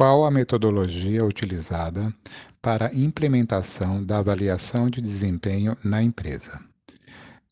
[0.00, 2.10] Qual a metodologia utilizada
[2.62, 6.58] para implementação da avaliação de desempenho na empresa?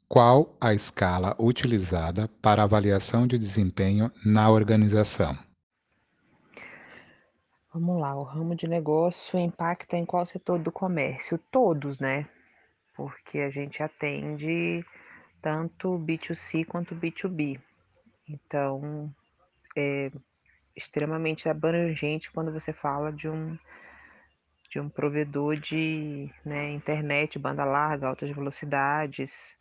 [0.08, 5.36] Qual a escala utilizada para avaliação de desempenho na organização?
[7.70, 11.38] Vamos lá, o ramo de negócio impacta em qual setor do comércio?
[11.50, 12.26] Todos, né?
[12.96, 14.82] Porque a gente atende
[15.42, 17.60] tanto B2C quanto B2B.
[18.26, 19.14] Então,
[19.76, 20.10] é
[20.78, 23.58] extremamente abrangente quando você fala de um
[24.70, 29.56] de um provedor de né, internet, banda larga, altas velocidades.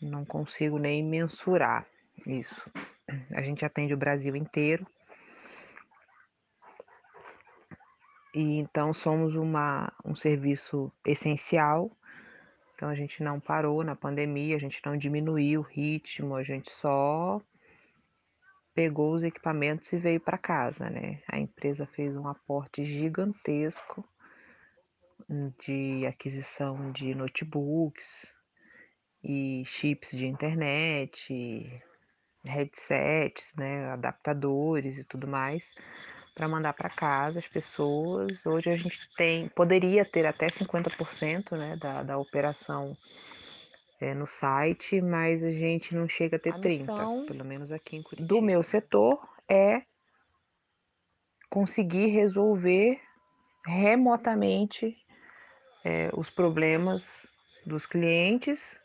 [0.00, 1.86] Não consigo nem mensurar
[2.26, 2.70] isso.
[3.32, 4.86] A gente atende o Brasil inteiro.
[8.34, 11.90] E então somos uma, um serviço essencial.
[12.74, 16.70] Então a gente não parou na pandemia, a gente não diminuiu o ritmo, a gente
[16.72, 17.42] só
[18.76, 21.22] pegou os equipamentos e veio para casa, né?
[21.26, 24.06] A empresa fez um aporte gigantesco
[25.64, 28.30] de aquisição de notebooks
[29.24, 31.82] e chips de internet,
[32.44, 35.64] headsets, né, adaptadores e tudo mais
[36.34, 38.44] para mandar para casa as pessoas.
[38.44, 42.94] Hoje a gente tem, poderia ter até 50% né, da, da operação
[44.00, 47.96] é, no site, mas a gente não chega a ter a 30%, pelo menos aqui
[47.96, 48.28] em Curitiba.
[48.28, 49.82] Do meu setor é
[51.50, 53.00] conseguir resolver
[53.64, 54.96] remotamente
[55.84, 57.26] é, os problemas
[57.64, 58.78] dos clientes.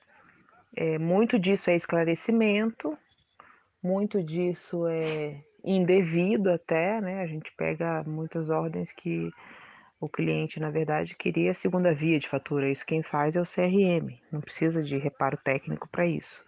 [0.76, 2.98] É, muito disso é esclarecimento,
[3.84, 7.22] muito disso é indevido até, né?
[7.22, 9.32] A gente pega muitas ordens que
[10.02, 12.68] o cliente, na verdade, queria a segunda via de fatura.
[12.68, 16.44] Isso quem faz é o CRM, não precisa de reparo técnico para isso.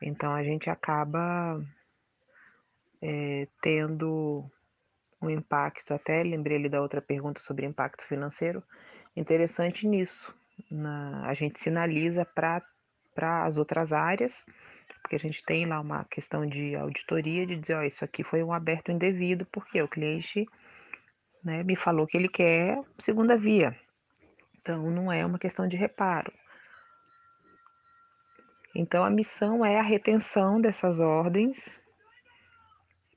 [0.00, 1.62] Então a gente acaba
[3.02, 4.50] é, tendo
[5.20, 8.62] um impacto, até lembrei ali da outra pergunta sobre impacto financeiro,
[9.14, 10.34] interessante nisso.
[10.70, 12.62] Na, a gente sinaliza para
[13.44, 14.46] as outras áreas,
[15.02, 18.42] porque a gente tem lá uma questão de auditoria de dizer, ó, isso aqui foi
[18.42, 20.46] um aberto indevido, porque o cliente
[21.44, 23.76] né, me falou que ele quer segunda via.
[24.60, 26.32] Então, não é uma questão de reparo.
[28.74, 31.80] Então, a missão é a retenção dessas ordens,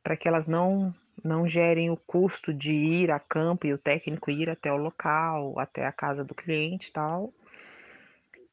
[0.03, 0.93] para que elas não,
[1.23, 5.57] não gerem o custo de ir a campo e o técnico ir até o local,
[5.57, 7.33] até a casa do cliente e tal.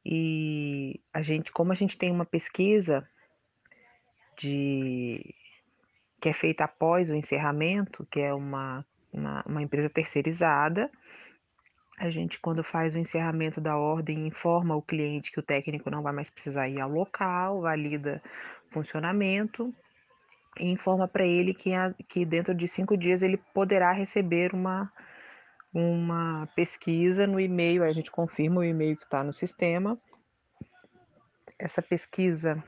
[0.05, 3.07] E a gente, como a gente tem uma pesquisa
[4.39, 5.35] de
[6.21, 8.85] que é feita após o encerramento, que é uma
[9.15, 10.91] uma, uma empresa terceirizada.
[11.97, 16.03] A gente, quando faz o encerramento da ordem, informa o cliente que o técnico não
[16.03, 18.21] vai mais precisar ir ao local, valida
[18.69, 19.73] o funcionamento
[20.59, 24.93] e informa para ele que, a, que dentro de cinco dias ele poderá receber uma,
[25.73, 27.83] uma pesquisa no e-mail.
[27.83, 29.99] Aí a gente confirma o e-mail que está no sistema.
[31.57, 32.63] Essa pesquisa,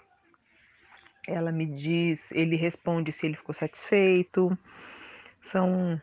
[1.26, 4.56] ela me diz, ele responde se ele ficou satisfeito.
[5.42, 6.00] São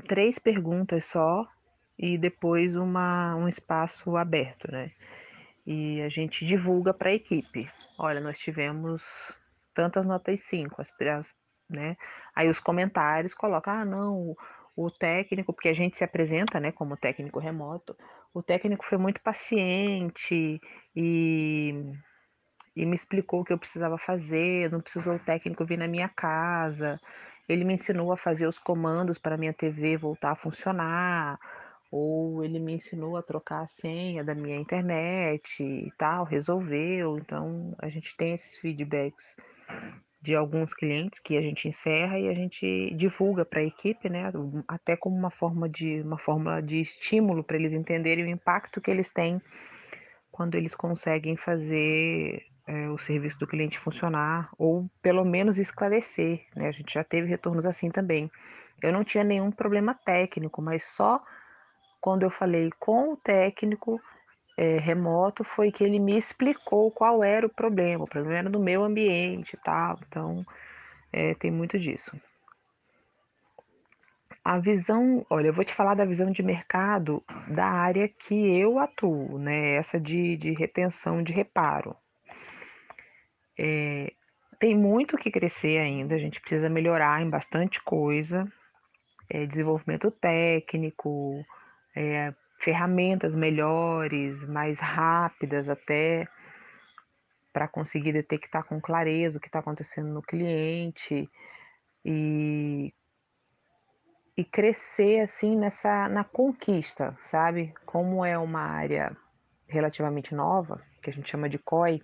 [0.00, 1.46] três perguntas só
[1.98, 4.90] e depois uma, um espaço aberto, né?
[5.66, 7.70] E a gente divulga para a equipe.
[7.98, 9.32] Olha, nós tivemos
[9.74, 11.34] tantas notas 5, as, as,
[11.68, 11.96] né?
[12.34, 14.36] Aí os comentários colocam, ah, não,
[14.76, 17.96] o técnico, porque a gente se apresenta, né, como técnico remoto,
[18.32, 20.60] o técnico foi muito paciente
[20.96, 21.74] e,
[22.74, 26.08] e me explicou o que eu precisava fazer, não precisou o técnico vir na minha
[26.08, 27.00] casa,
[27.52, 31.38] ele me ensinou a fazer os comandos para minha TV voltar a funcionar,
[31.90, 37.18] ou ele me ensinou a trocar a senha da minha internet e tal, resolveu.
[37.18, 39.36] Então, a gente tem esses feedbacks
[40.22, 44.30] de alguns clientes que a gente encerra e a gente divulga para a equipe, né,
[44.68, 48.90] até como uma forma de uma fórmula de estímulo para eles entenderem o impacto que
[48.90, 49.40] eles têm
[50.30, 56.46] quando eles conseguem fazer é, o serviço do cliente funcionar, ou pelo menos esclarecer.
[56.54, 56.68] Né?
[56.68, 58.30] A gente já teve retornos assim também.
[58.80, 61.20] Eu não tinha nenhum problema técnico, mas só
[62.00, 64.00] quando eu falei com o técnico
[64.56, 68.04] é, remoto foi que ele me explicou qual era o problema.
[68.04, 69.98] O problema era no meu ambiente e tal.
[70.06, 70.46] Então,
[71.12, 72.12] é, tem muito disso.
[74.44, 78.78] A visão, olha, eu vou te falar da visão de mercado da área que eu
[78.78, 79.74] atuo, né?
[79.74, 81.96] Essa de, de retenção de reparo.
[83.62, 84.14] É,
[84.58, 88.50] tem muito que crescer ainda, a gente precisa melhorar em bastante coisa,
[89.28, 91.44] é, desenvolvimento técnico,
[91.94, 96.26] é, ferramentas melhores, mais rápidas até,
[97.52, 101.28] para conseguir detectar com clareza o que está acontecendo no cliente.
[102.02, 102.94] E
[104.36, 107.74] e crescer assim nessa na conquista, sabe?
[107.84, 109.14] Como é uma área
[109.68, 112.00] relativamente nova, que a gente chama de COI,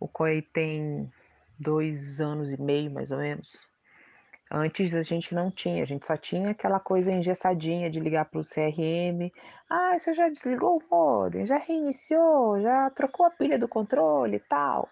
[0.00, 1.12] o COI tem
[1.58, 3.68] dois anos e meio, mais ou menos.
[4.50, 8.40] Antes a gente não tinha, a gente só tinha aquela coisa engessadinha de ligar para
[8.40, 9.30] o CRM.
[9.68, 14.40] Ah, você já desligou o modem, já reiniciou, já trocou a pilha do controle e
[14.40, 14.88] tal.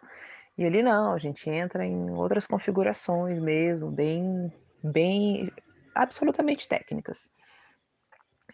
[0.56, 4.52] E ali não, a gente entra em outras configurações mesmo, bem,
[4.82, 5.50] bem,
[5.92, 7.28] absolutamente técnicas.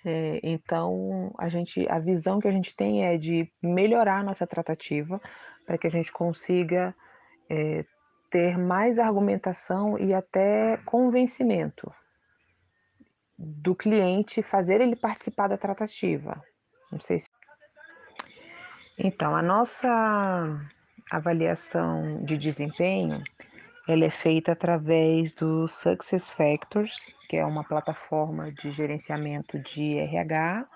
[0.04, 4.46] É, então a gente, a visão que a gente tem é de melhorar a nossa
[4.46, 5.20] tratativa
[5.66, 6.94] para que a gente consiga
[7.48, 7.84] é,
[8.30, 11.90] ter mais argumentação e até convencimento
[13.38, 16.42] do cliente, fazer ele participar da tratativa.
[16.92, 17.28] Não sei se.
[18.98, 20.60] Então, a nossa
[21.10, 23.22] avaliação de desempenho
[23.86, 26.94] ela é feita através do Success Factors,
[27.28, 30.66] que é uma plataforma de gerenciamento de RH,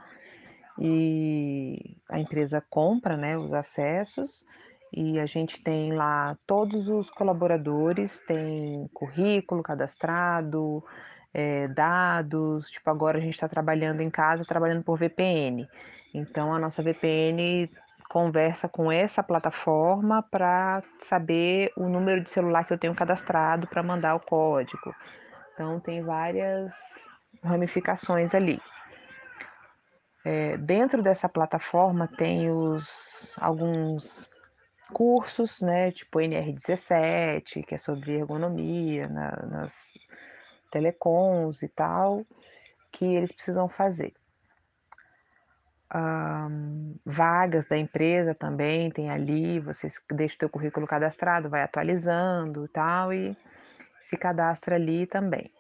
[0.79, 4.45] e a empresa compra né, os acessos
[4.93, 10.83] e a gente tem lá todos os colaboradores, tem currículo cadastrado,
[11.35, 12.71] é, dados.
[12.71, 15.69] Tipo, agora a gente está trabalhando em casa, trabalhando por VPN.
[16.15, 17.71] Então, a nossa VPN
[18.09, 23.83] conversa com essa plataforma para saber o número de celular que eu tenho cadastrado para
[23.83, 24.95] mandar o código.
[25.53, 26.73] Então, tem várias
[27.43, 28.61] ramificações ali.
[30.25, 32.87] É, dentro dessa plataforma tem os
[33.37, 34.29] alguns
[34.93, 39.87] cursos, né, tipo NR17, que é sobre ergonomia na, nas
[40.71, 42.25] telecoms e tal,
[42.93, 44.15] que eles precisam fazer.
[45.95, 52.67] Um, vagas da empresa também tem ali, você deixa o teu currículo cadastrado, vai atualizando
[52.67, 53.35] e tal, e
[54.03, 55.51] se cadastra ali também.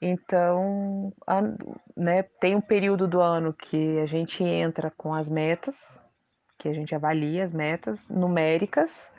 [0.00, 1.12] Então,
[1.96, 5.98] né, tem um período do ano que a gente entra com as metas,
[6.58, 9.10] que a gente avalia as metas numéricas.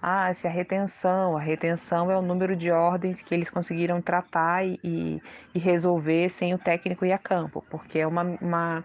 [0.00, 4.64] Ah, se a retenção, a retenção é o número de ordens que eles conseguiram tratar
[4.64, 5.20] e,
[5.52, 8.84] e resolver sem o técnico ir a campo, porque é uma, uma,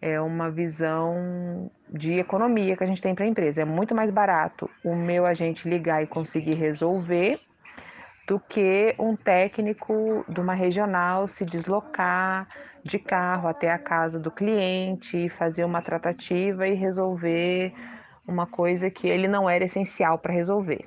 [0.00, 3.62] é uma visão de economia que a gente tem para a empresa.
[3.62, 7.40] É muito mais barato o meu agente ligar e conseguir resolver
[8.26, 12.46] do que um técnico de uma regional se deslocar
[12.84, 17.72] de carro até a casa do cliente, fazer uma tratativa e resolver
[18.30, 20.86] uma coisa que ele não era essencial para resolver.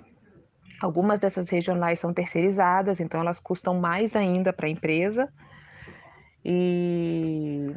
[0.82, 5.32] Algumas dessas regionais são terceirizadas, então elas custam mais ainda para a empresa.
[6.44, 7.68] E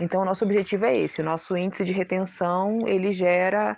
[0.00, 1.20] então o nosso objetivo é esse.
[1.20, 3.76] O nosso índice de retenção ele gera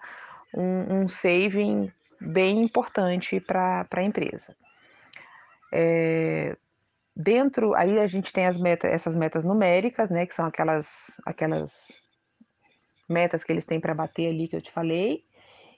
[0.54, 4.54] um, um saving bem importante para a empresa.
[5.72, 6.56] É,
[7.14, 11.72] dentro, aí a gente tem as metas, essas metas numéricas, né, que são aquelas, aquelas
[13.08, 15.24] metas que eles têm para bater ali que eu te falei,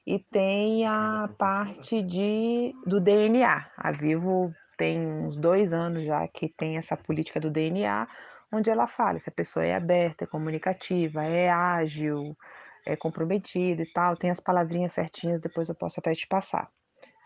[0.06, 3.70] e tem a parte de, do DNA.
[3.76, 8.08] A Vivo tem uns dois anos já que tem essa política do DNA,
[8.52, 12.36] onde ela fala se a pessoa é aberta, é comunicativa, é ágil,
[12.84, 14.16] é comprometida e tal.
[14.16, 16.68] Tem as palavrinhas certinhas, depois eu posso até te passar,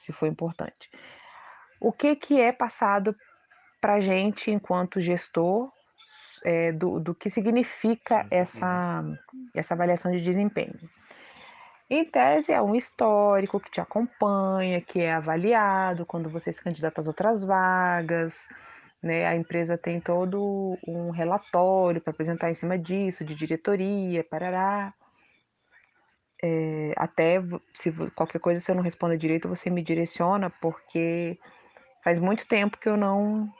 [0.01, 0.91] se for importante
[1.85, 3.15] o que, que é passado
[3.79, 5.71] para a gente enquanto gestor
[6.45, 9.03] é, do, do que significa essa,
[9.55, 10.79] essa avaliação de desempenho.
[11.89, 17.01] Em tese, é um histórico que te acompanha, que é avaliado quando você se candidata
[17.01, 18.35] às outras vagas.
[19.03, 19.27] Né?
[19.27, 24.95] A empresa tem todo um relatório para apresentar em cima disso, de diretoria, parará.
[26.43, 27.43] É, até
[27.75, 31.39] se qualquer coisa, se eu não responder direito, você me direciona, porque
[32.05, 33.51] Faz muito tempo que eu não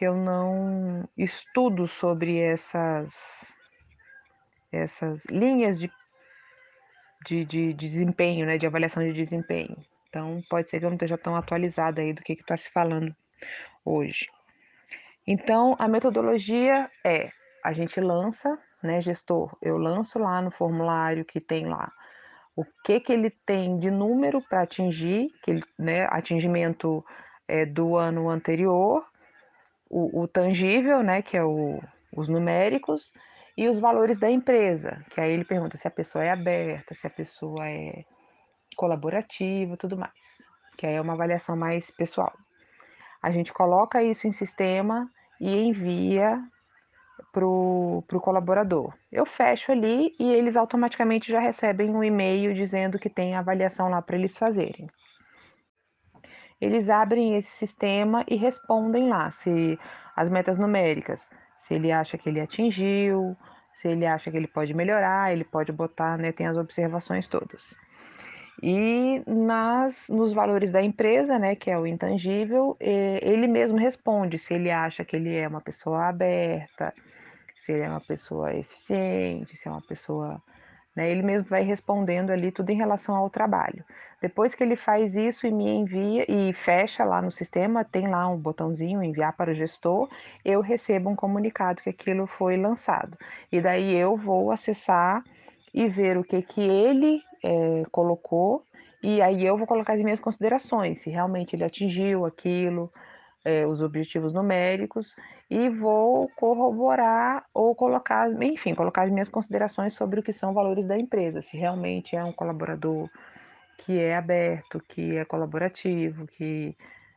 [0.00, 3.12] que eu não estudo sobre essas
[4.72, 5.92] essas linhas de,
[7.26, 9.76] de, de, desempenho, né, de avaliação de desempenho.
[10.08, 13.14] Então, pode ser que eu não esteja tão atualizada aí do que está se falando
[13.84, 14.26] hoje.
[15.26, 17.30] Então, a metodologia é,
[17.62, 21.92] a gente lança, né, gestor, eu lanço lá no formulário que tem lá
[22.56, 27.04] o que que ele tem de número para atingir, que né, atingimento
[27.46, 29.09] é, do ano anterior,
[29.90, 31.82] o, o, tangível, né, que é o,
[32.16, 33.12] os numéricos,
[33.56, 37.06] e os valores da empresa, que aí ele pergunta se a pessoa é aberta, se
[37.06, 38.04] a pessoa é
[38.76, 40.14] colaborativa, tudo mais,
[40.78, 42.32] que aí é uma avaliação mais pessoal.
[43.20, 46.42] A gente coloca isso em sistema e envia
[47.32, 48.94] para o colaborador.
[49.12, 54.00] Eu fecho ali e eles automaticamente já recebem um e-mail dizendo que tem avaliação lá
[54.00, 54.88] para eles fazerem.
[56.60, 59.78] Eles abrem esse sistema e respondem lá se
[60.16, 63.36] as metas numéricas, se ele acha que ele atingiu,
[63.72, 67.74] se ele acha que ele pode melhorar, ele pode botar, né, tem as observações todas.
[68.62, 74.52] E nas, nos valores da empresa, né, que é o intangível, ele mesmo responde se
[74.52, 76.92] ele acha que ele é uma pessoa aberta,
[77.64, 80.42] se ele é uma pessoa eficiente, se é uma pessoa.
[81.00, 83.82] Né, ele mesmo vai respondendo ali tudo em relação ao trabalho.
[84.20, 88.28] Depois que ele faz isso e me envia e fecha lá no sistema, tem lá
[88.28, 90.10] um botãozinho enviar para o gestor,
[90.44, 93.16] eu recebo um comunicado que aquilo foi lançado.
[93.50, 95.24] E daí eu vou acessar
[95.72, 98.62] e ver o que que ele é, colocou,
[99.02, 102.92] e aí eu vou colocar as minhas considerações, se realmente ele atingiu aquilo,
[103.42, 105.16] é, os objetivos numéricos,
[105.50, 110.86] e vou corroborar ou colocar, enfim, colocar as minhas considerações sobre o que são valores
[110.86, 113.10] da empresa, se realmente é um colaborador
[113.78, 116.76] que é aberto, que é colaborativo, que,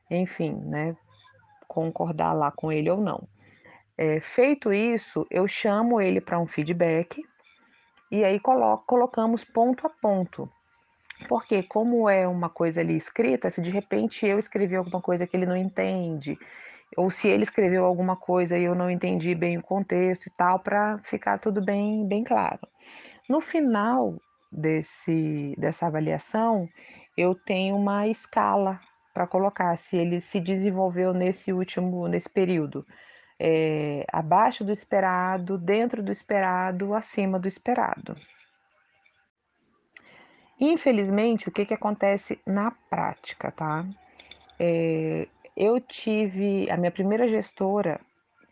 [0.10, 0.98] enfim, né,
[1.68, 3.28] concordar lá com ele ou não.
[3.96, 7.22] É, feito isso, eu chamo ele para um feedback,
[8.10, 10.50] e aí colo colocamos ponto a ponto.
[11.28, 15.38] Porque como é uma coisa ali escrita, se de repente eu escrevi alguma coisa que
[15.38, 16.38] ele não entende,
[16.98, 20.60] ou se ele escreveu alguma coisa e eu não entendi bem o contexto e tal,
[20.60, 22.68] para ficar tudo bem, bem claro.
[23.30, 24.16] No final
[24.52, 26.68] desse, dessa avaliação,
[27.18, 28.80] eu tenho uma escala
[29.14, 32.86] para colocar se ele se desenvolveu nesse último, nesse período
[33.40, 38.16] é, abaixo do esperado, dentro do esperado, acima do esperado.
[40.60, 43.86] Infelizmente, o que, que acontece na prática, tá?
[44.60, 48.00] É, eu tive a minha primeira gestora,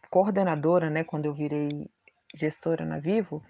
[0.09, 1.89] coordenadora, né, quando eu virei
[2.35, 3.43] gestora na Vivo,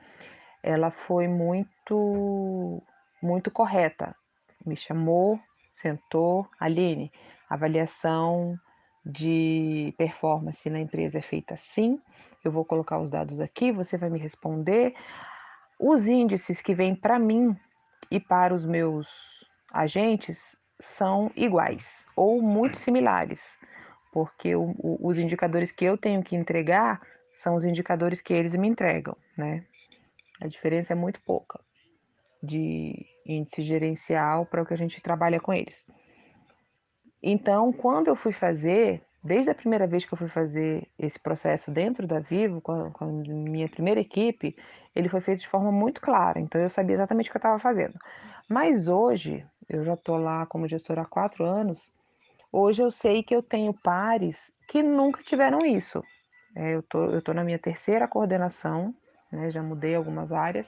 [0.64, 2.82] ela foi muito,
[3.22, 4.16] muito correta.
[4.66, 5.40] Me chamou,
[5.72, 7.12] sentou, Aline,
[7.50, 8.58] avaliação
[9.04, 12.00] de performance na empresa é feita assim.
[12.44, 14.94] Eu vou colocar os dados aqui, você vai me responder.
[15.80, 17.56] Os índices que vêm para mim
[18.10, 19.08] e para os meus
[19.74, 23.42] agentes são iguais ou muito similares,
[24.12, 27.02] porque o, o, os indicadores que eu tenho que entregar
[27.38, 29.66] são os indicadores que eles me entregam, né?
[30.42, 31.60] A diferença é muito pouca
[32.42, 35.86] de índice gerencial para o que a gente trabalha com eles.
[37.22, 41.70] Então, quando eu fui fazer, desde a primeira vez que eu fui fazer esse processo
[41.70, 44.56] dentro da Vivo, com a, com a minha primeira equipe,
[44.96, 46.40] ele foi feito de forma muito clara.
[46.40, 47.98] Então, eu sabia exatamente o que eu estava fazendo.
[48.50, 51.92] Mas hoje, eu já estou lá como gestora há quatro anos,
[52.52, 56.04] hoje eu sei que eu tenho pares que nunca tiveram isso.
[56.56, 58.94] É, eu tô, estou tô na minha terceira coordenação,
[59.32, 60.68] né, já mudei algumas áreas,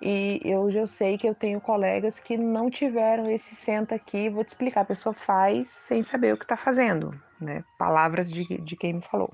[0.00, 4.44] e eu já sei que eu tenho colegas que não tiveram esse senta aqui, vou
[4.44, 4.82] te explicar.
[4.82, 7.64] A pessoa faz sem saber o que está fazendo, né?
[7.78, 9.32] Palavras de, de quem me falou.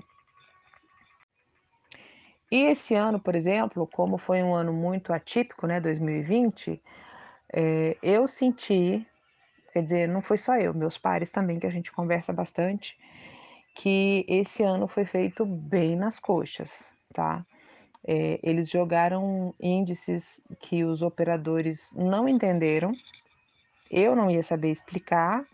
[2.49, 6.81] E esse ano, por exemplo, como foi um ano muito atípico, né, 2020,
[7.53, 9.05] é, eu senti,
[9.71, 12.97] quer dizer, não foi só eu, meus pares também, que a gente conversa bastante,
[13.75, 17.45] que esse ano foi feito bem nas coxas, tá?
[18.05, 22.91] É, eles jogaram índices que os operadores não entenderam.
[23.89, 25.45] Eu não ia saber explicar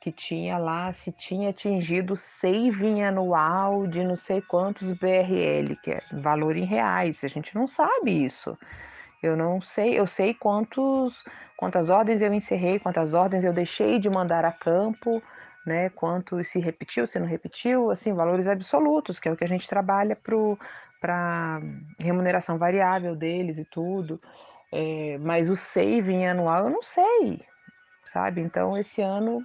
[0.00, 6.02] que tinha lá se tinha atingido saving anual de não sei quantos BRL, que é
[6.12, 7.22] valor em reais.
[7.22, 8.56] A gente não sabe isso.
[9.22, 11.14] Eu não sei, eu sei quantos,
[11.56, 15.22] quantas ordens eu encerrei, quantas ordens eu deixei de mandar a campo,
[15.66, 15.90] né?
[15.90, 19.68] Quanto se repetiu, se não repetiu, assim, valores absolutos, que é o que a gente
[19.68, 21.60] trabalha para
[21.98, 24.20] remuneração variável deles e tudo.
[24.72, 27.44] É, mas o saving anual eu não sei,
[28.12, 28.40] sabe?
[28.40, 29.44] Então esse ano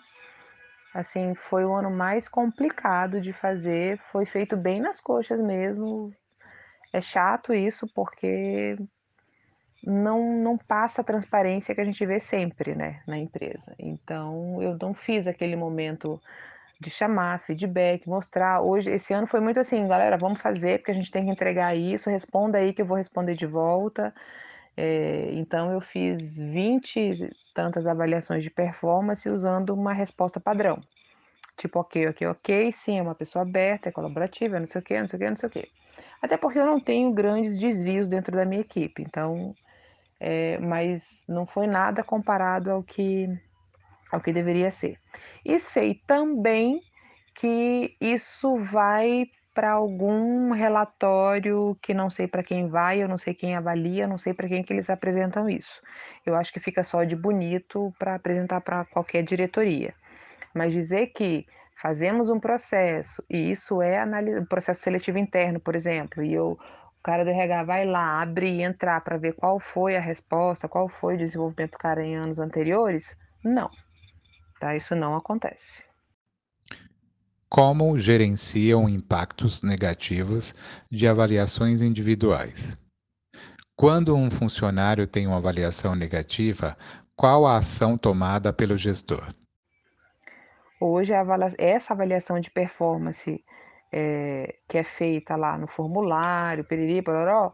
[0.94, 6.14] assim foi o ano mais complicado de fazer, foi feito bem nas coxas mesmo.
[6.94, 8.78] É chato isso porque
[9.86, 13.76] não, não passa a transparência que a gente vê sempre né, na empresa.
[13.78, 16.22] Então eu não fiz aquele momento
[16.80, 18.62] de chamar, feedback, mostrar.
[18.62, 21.76] Hoje, esse ano foi muito assim, galera, vamos fazer, porque a gente tem que entregar
[21.76, 24.14] isso, responda aí que eu vou responder de volta.
[24.78, 30.82] É, então eu fiz 20 tantas avaliações de performance usando uma resposta padrão.
[31.58, 35.00] Tipo, ok, ok, ok, sim, é uma pessoa aberta, é colaborativa, não sei o que,
[35.00, 35.70] não sei o que, não sei o que.
[36.22, 39.56] Até porque eu não tenho grandes desvios dentro da minha equipe, então,
[40.20, 43.28] é, mas não foi nada comparado ao que
[44.12, 44.98] ao que deveria ser.
[45.44, 46.82] E sei também
[47.34, 53.34] que isso vai para algum relatório que não sei para quem vai, eu não sei
[53.34, 55.82] quem avalia, não sei para quem que eles apresentam isso.
[56.26, 59.94] Eu acho que fica só de bonito para apresentar para qualquer diretoria.
[60.54, 61.46] Mas dizer que
[61.82, 66.58] fazemos um processo e isso é um processo seletivo interno, por exemplo, e eu,
[67.06, 70.90] cara do RH vai lá, abrir e entrar para ver qual foi a resposta, qual
[70.90, 73.70] foi o desenvolvimento do cara em anos anteriores, não.
[74.60, 74.76] Tá?
[74.76, 75.84] Isso não acontece.
[77.48, 80.56] Como gerenciam impactos negativos
[80.92, 82.76] de avaliações individuais?
[83.76, 86.76] Quando um funcionário tem uma avaliação negativa,
[87.16, 89.32] qual a ação tomada pelo gestor?
[90.82, 91.14] Hoje,
[91.60, 93.44] essa avaliação de performance
[93.98, 97.54] é, que é feita lá no formulário, periri, pororó,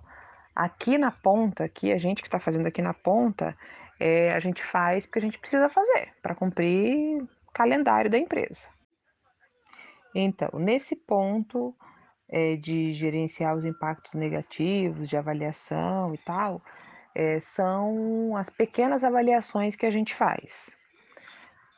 [0.56, 3.56] aqui na ponta, aqui a gente que está fazendo aqui na ponta,
[4.00, 8.68] é, a gente faz porque a gente precisa fazer para cumprir o calendário da empresa.
[10.16, 11.76] Então, nesse ponto
[12.28, 16.60] é, de gerenciar os impactos negativos, de avaliação e tal,
[17.14, 20.72] é, são as pequenas avaliações que a gente faz.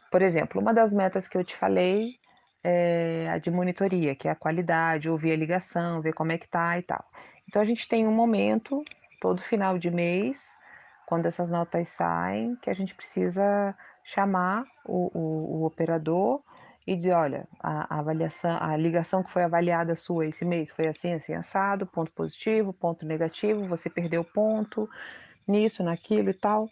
[0.10, 2.23] Por exemplo, uma das metas que eu te falei
[2.64, 6.48] é a de monitoria, que é a qualidade, ouvir a ligação, ver como é que
[6.48, 7.04] tá e tal.
[7.48, 8.84] Então a gente tem um momento,
[9.20, 10.50] todo final de mês,
[11.06, 16.42] quando essas notas saem, que a gente precisa chamar o, o, o operador
[16.86, 20.88] e dizer, olha, a, a, avaliação, a ligação que foi avaliada sua esse mês foi
[20.88, 24.90] assim, assim, assado, ponto positivo, ponto negativo, você perdeu ponto
[25.48, 26.70] nisso, naquilo e tal.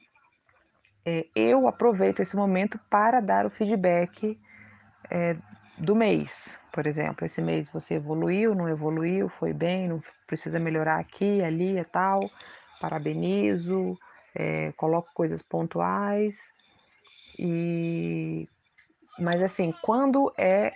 [1.06, 4.40] É, eu aproveito esse momento para dar o feedback
[5.10, 5.36] é,
[5.82, 11.00] do mês, por exemplo, esse mês você evoluiu, não evoluiu, foi bem, não precisa melhorar
[11.00, 12.22] aqui, ali e tal,
[12.80, 13.98] parabenizo,
[14.36, 16.40] é, coloco coisas pontuais
[17.38, 18.48] e
[19.20, 20.72] mas assim, quando é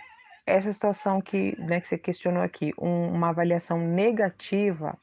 [0.46, 4.96] essa situação que, né, que você questionou aqui, um, uma avaliação negativa,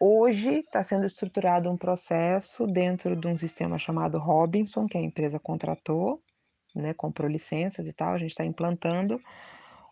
[0.00, 5.38] hoje está sendo estruturado um processo dentro de um sistema chamado Robinson, que a empresa
[5.38, 6.20] contratou,
[6.74, 9.20] né, comprou licenças e tal, a gente está implantando,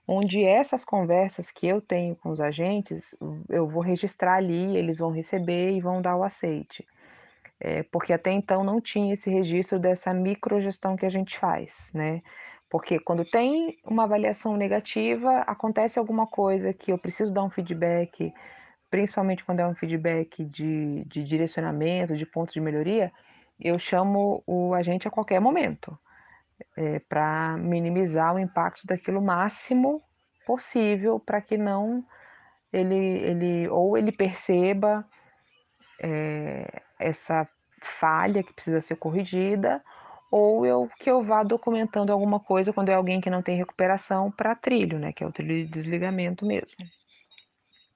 [0.06, 3.14] onde essas conversas que eu tenho com os agentes,
[3.48, 6.86] eu vou registrar ali, eles vão receber e vão dar o aceite
[7.64, 12.20] é, porque até então não tinha esse registro dessa microgestão que a gente faz, né?
[12.68, 18.32] Porque quando tem uma avaliação negativa, acontece alguma coisa que eu preciso dar um feedback,
[18.90, 23.12] principalmente quando é um feedback de, de direcionamento, de ponto de melhoria,
[23.60, 25.96] eu chamo o agente a qualquer momento,
[26.76, 30.02] é, para minimizar o impacto daquilo máximo
[30.46, 32.04] possível, para que não
[32.72, 35.04] ele, ele ou ele perceba
[36.00, 37.48] é, essa
[37.80, 39.82] falha que precisa ser corrigida,
[40.30, 44.30] ou eu que eu vá documentando alguma coisa quando é alguém que não tem recuperação
[44.30, 46.76] para trilho, né, que é o trilho de desligamento mesmo.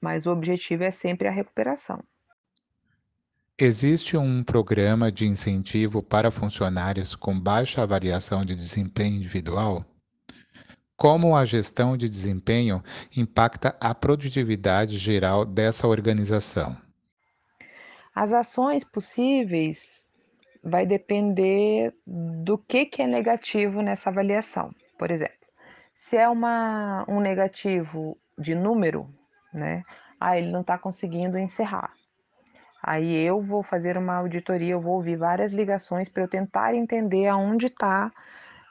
[0.00, 2.02] Mas o objetivo é sempre a recuperação.
[3.59, 9.83] Existe um programa de incentivo para funcionários com baixa avaliação de desempenho individual?
[10.95, 12.85] Como a gestão de desempenho
[13.16, 16.77] impacta a produtividade geral dessa organização?
[18.14, 20.05] As ações possíveis
[20.62, 24.71] vai depender do que, que é negativo nessa avaliação.
[24.99, 25.47] Por exemplo,
[25.95, 29.09] se é uma, um negativo de número,
[29.51, 29.83] né?
[30.21, 31.95] Ah, ele não está conseguindo encerrar.
[32.87, 37.27] Aí eu vou fazer uma auditoria, eu vou ouvir várias ligações para eu tentar entender
[37.27, 38.12] aonde está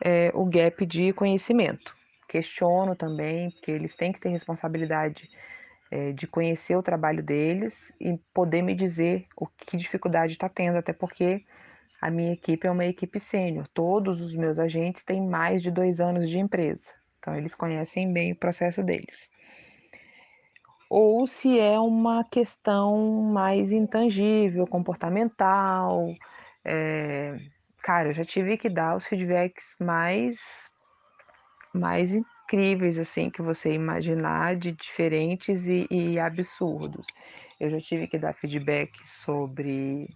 [0.01, 1.93] é, o gap de conhecimento.
[2.30, 5.30] Questiono também, porque eles têm que ter responsabilidade
[5.91, 10.78] é, de conhecer o trabalho deles e poder me dizer o que dificuldade está tendo,
[10.78, 11.43] até porque
[12.01, 13.67] a minha equipe é uma equipe sênior.
[13.73, 18.32] Todos os meus agentes têm mais de dois anos de empresa, então eles conhecem bem
[18.32, 19.30] o processo deles.
[20.89, 26.13] Ou se é uma questão mais intangível, comportamental.
[26.63, 27.36] É...
[27.82, 30.39] Cara, eu já tive que dar os feedbacks mais,
[31.74, 37.06] mais incríveis assim que você imaginar de diferentes e, e absurdos.
[37.60, 40.08] Eu já tive que dar feedback sobre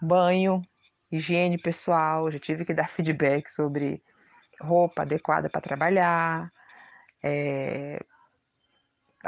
[0.00, 0.62] banho,
[1.10, 4.02] higiene pessoal, já tive que dar feedback sobre
[4.60, 6.50] roupa adequada para trabalhar,
[7.22, 8.00] é,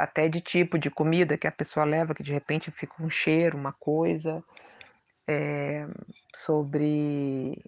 [0.01, 3.57] até de tipo de comida que a pessoa leva, que de repente fica um cheiro,
[3.57, 4.43] uma coisa,
[5.27, 5.87] é,
[6.35, 7.63] sobre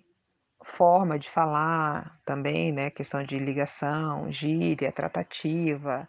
[0.64, 2.90] forma de falar também, né?
[2.90, 6.08] Questão de ligação, gíria, tratativa,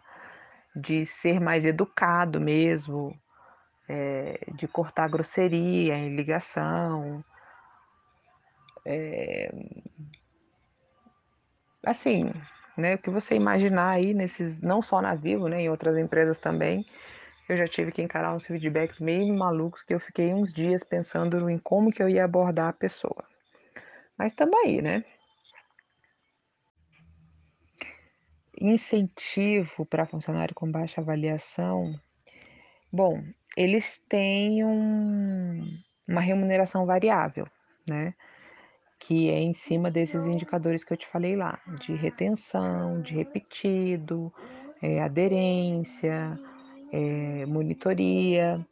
[0.75, 3.15] de ser mais educado mesmo,
[3.87, 7.23] é, de cortar grosseria em ligação.
[8.83, 9.51] É,
[11.83, 12.31] assim,
[12.77, 12.95] né?
[12.95, 15.61] O que você imaginar aí nesses, não só na Vivo, né?
[15.61, 16.85] Em outras empresas também.
[17.47, 21.49] Eu já tive que encarar uns feedbacks meio malucos que eu fiquei uns dias pensando
[21.49, 23.23] em como que eu ia abordar a pessoa.
[24.17, 25.03] Mas estamos aí, né?
[28.59, 31.99] incentivo para funcionário com baixa avaliação,
[32.91, 33.21] bom,
[33.55, 35.63] eles têm um
[36.07, 37.47] uma remuneração variável,
[37.87, 38.13] né,
[39.07, 44.33] que é em cima desses indicadores que eu te falei lá, de retenção, de repetido,
[44.81, 46.39] eh, aderência,
[46.91, 48.65] eh, monitoria.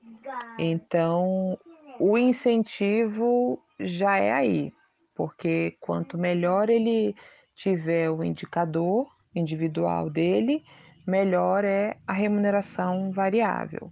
[0.57, 1.57] Então,
[1.99, 4.73] o incentivo já é aí,
[5.15, 7.15] porque quanto melhor ele
[7.55, 10.63] tiver o indicador individual dele,
[11.07, 13.91] melhor é a remuneração variável.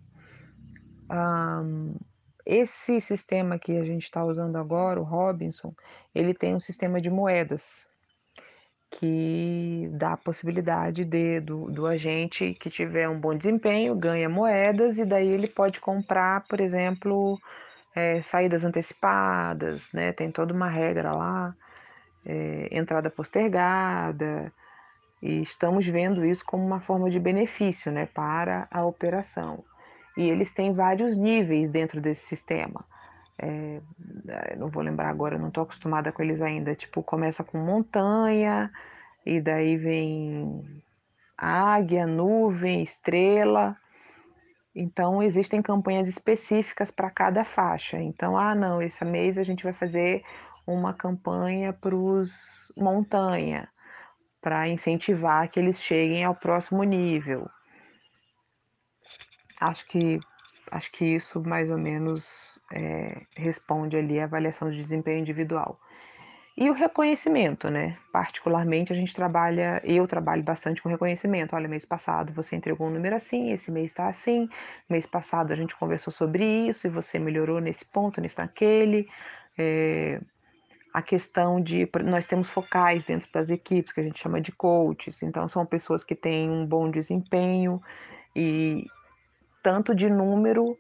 [2.46, 5.74] Esse sistema que a gente está usando agora, o Robinson,
[6.14, 7.86] ele tem um sistema de moedas
[8.92, 14.98] que dá a possibilidade de, do, do agente que tiver um bom desempenho ganha moedas
[14.98, 17.40] e daí ele pode comprar, por exemplo,
[17.96, 20.12] é, saídas antecipadas, né?
[20.12, 21.56] Tem toda uma regra lá,
[22.26, 24.52] é, entrada postergada,
[25.22, 29.64] e estamos vendo isso como uma forma de benefício, né, para a operação.
[30.18, 32.86] E eles têm vários níveis dentro desse sistema.
[33.38, 33.82] É,
[34.58, 36.76] não vou lembrar agora, não estou acostumada com eles ainda.
[36.76, 38.72] Tipo, começa com montanha,
[39.26, 40.84] e daí vem
[41.38, 43.78] águia, nuvem, estrela.
[44.76, 47.98] Então, existem campanhas específicas para cada faixa.
[47.98, 50.24] Então, ah, não, esse mês a gente vai fazer
[50.66, 53.68] uma campanha para os montanha,
[54.42, 57.50] para incentivar que eles cheguem ao próximo nível.
[59.62, 60.20] Acho que,
[60.72, 62.28] acho que isso mais ou menos
[62.74, 65.80] é, responde ali a avaliação de desempenho individual.
[66.58, 67.98] E o reconhecimento, né?
[68.12, 71.56] Particularmente a gente trabalha, eu trabalho bastante com reconhecimento.
[71.56, 74.50] Olha, mês passado você entregou um número assim, esse mês está assim,
[74.90, 79.08] mês passado a gente conversou sobre isso e você melhorou nesse ponto, nesse naquele.
[79.58, 80.20] É,
[80.94, 85.24] a questão de nós temos focais dentro das equipes que a gente chama de coaches,
[85.24, 87.82] então são pessoas que têm um bom desempenho
[88.36, 88.86] e
[89.62, 90.78] tanto de número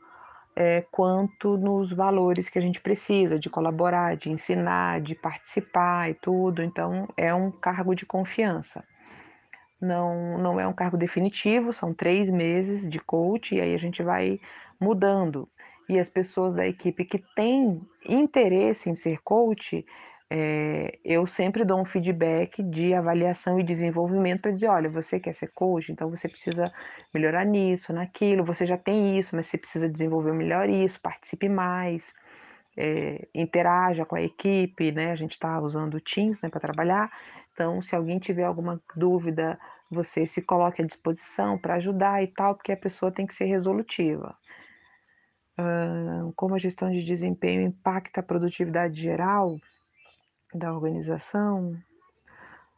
[0.55, 6.13] é, quanto nos valores que a gente precisa de colaborar, de ensinar, de participar e
[6.13, 6.61] tudo.
[6.61, 8.83] Então, é um cargo de confiança.
[9.79, 14.03] Não, não é um cargo definitivo, são três meses de coach e aí a gente
[14.03, 14.39] vai
[14.79, 15.49] mudando.
[15.89, 19.85] E as pessoas da equipe que têm interesse em ser coach,
[20.33, 25.33] é, eu sempre dou um feedback de avaliação e desenvolvimento para dizer, olha, você quer
[25.33, 26.71] ser coach, então você precisa
[27.13, 32.01] melhorar nisso, naquilo, você já tem isso, mas você precisa desenvolver melhor isso, participe mais,
[32.77, 35.11] é, interaja com a equipe, né?
[35.11, 37.11] A gente está usando o Teams né, para trabalhar,
[37.51, 39.59] então se alguém tiver alguma dúvida,
[39.91, 43.47] você se coloque à disposição para ajudar e tal, porque a pessoa tem que ser
[43.47, 44.33] resolutiva.
[46.37, 49.57] Como a gestão de desempenho impacta a produtividade geral,
[50.53, 51.77] da organização,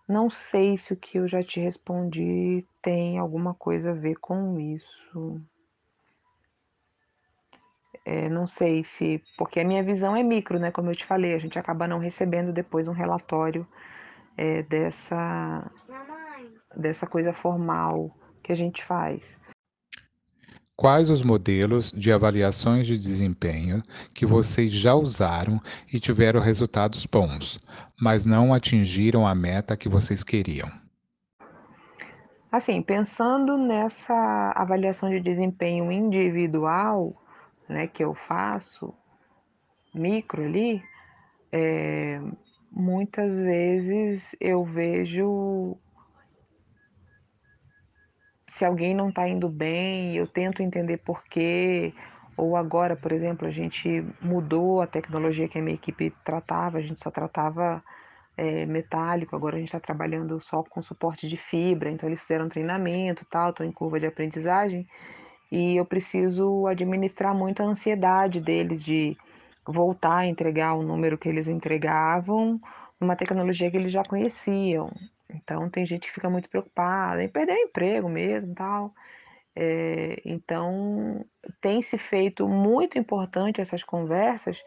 [0.08, 4.60] não sei se o que eu já te respondi tem alguma coisa a ver com
[4.60, 5.42] isso.
[8.06, 9.24] É, não sei se.
[9.38, 10.72] Porque a minha visão é micro, né?
[10.72, 13.66] Como eu te falei, a gente acaba não recebendo depois um relatório
[14.36, 15.72] é, dessa,
[16.76, 18.12] dessa coisa formal
[18.44, 19.40] que a gente faz.
[20.76, 23.84] Quais os modelos de avaliações de desempenho
[24.14, 27.60] que vocês já usaram e tiveram resultados bons,
[28.02, 30.68] mas não atingiram a meta que vocês queriam?
[32.52, 37.16] Assim, pensando nessa avaliação de desempenho individual,
[37.70, 38.94] né, que eu faço,
[39.94, 40.84] micro ali,
[41.52, 42.20] é,
[42.72, 45.78] muitas vezes eu vejo
[48.56, 51.94] se alguém não está indo bem, eu tento entender por quê.
[52.36, 56.82] Ou agora, por exemplo, a gente mudou a tecnologia que a minha equipe tratava, a
[56.82, 57.84] gente só tratava
[58.36, 62.50] é, metálico, agora a gente está trabalhando só com suporte de fibra, então eles fizeram
[62.50, 64.88] treinamento tal, estão em curva de aprendizagem,
[65.52, 69.16] e eu preciso administrar muito a ansiedade deles de
[69.66, 72.60] voltar a entregar o número que eles entregavam
[73.00, 74.92] numa tecnologia que eles já conheciam.
[75.34, 78.94] Então tem gente que fica muito preocupada em perder o emprego mesmo, tal.
[79.56, 81.24] É, então
[81.62, 84.58] tem se feito muito importante essas conversas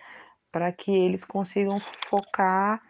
[0.52, 2.80] para que eles consigam focar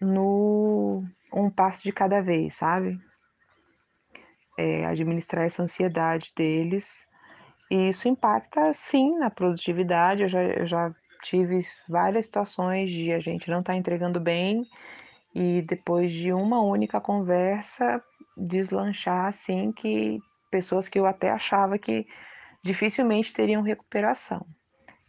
[0.00, 2.98] no um passo de cada vez, sabe?
[4.56, 6.86] É, administrar essa ansiedade deles.
[7.70, 10.22] E isso impacta sim na produtividade.
[10.22, 14.64] Eu já, eu já tive várias situações de a gente não estar tá entregando bem
[15.34, 18.02] e depois de uma única conversa
[18.36, 20.20] deslanchar assim que
[20.50, 22.06] pessoas que eu até achava que
[22.62, 24.46] dificilmente teriam recuperação.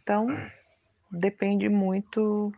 [0.02, 0.26] Então,
[1.10, 2.52] depende muito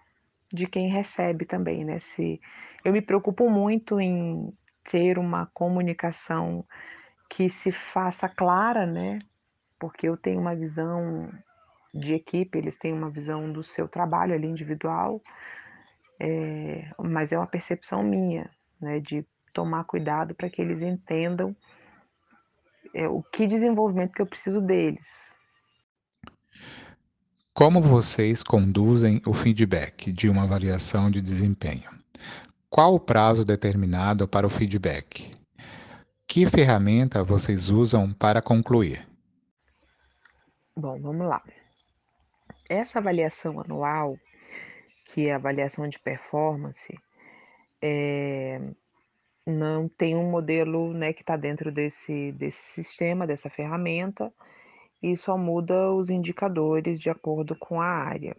[0.52, 1.98] de quem recebe também, né?
[1.98, 2.40] Se
[2.84, 4.52] eu me preocupo muito em
[4.90, 6.64] ter uma comunicação
[7.28, 9.18] que se faça clara, né?
[9.78, 11.30] Porque eu tenho uma visão
[11.94, 15.22] de equipe, eles têm uma visão do seu trabalho ali individual,
[16.20, 18.50] é, mas é uma percepção minha,
[18.80, 19.00] né?
[19.00, 21.54] De tomar cuidado para que eles entendam
[22.94, 25.06] é, o que desenvolvimento que eu preciso deles.
[27.52, 31.90] Como vocês conduzem o feedback de uma avaliação de desempenho?
[32.70, 35.36] Qual o prazo determinado para o feedback?
[36.26, 39.08] Que ferramenta vocês usam para concluir?
[40.76, 41.42] Bom, vamos lá.
[42.68, 44.16] Essa avaliação anual,
[45.08, 46.98] que é a avaliação de performance,
[47.82, 48.60] é,
[49.46, 54.32] não tem um modelo né, que está dentro desse, desse sistema, dessa ferramenta,
[55.02, 58.36] e só muda os indicadores de acordo com a área.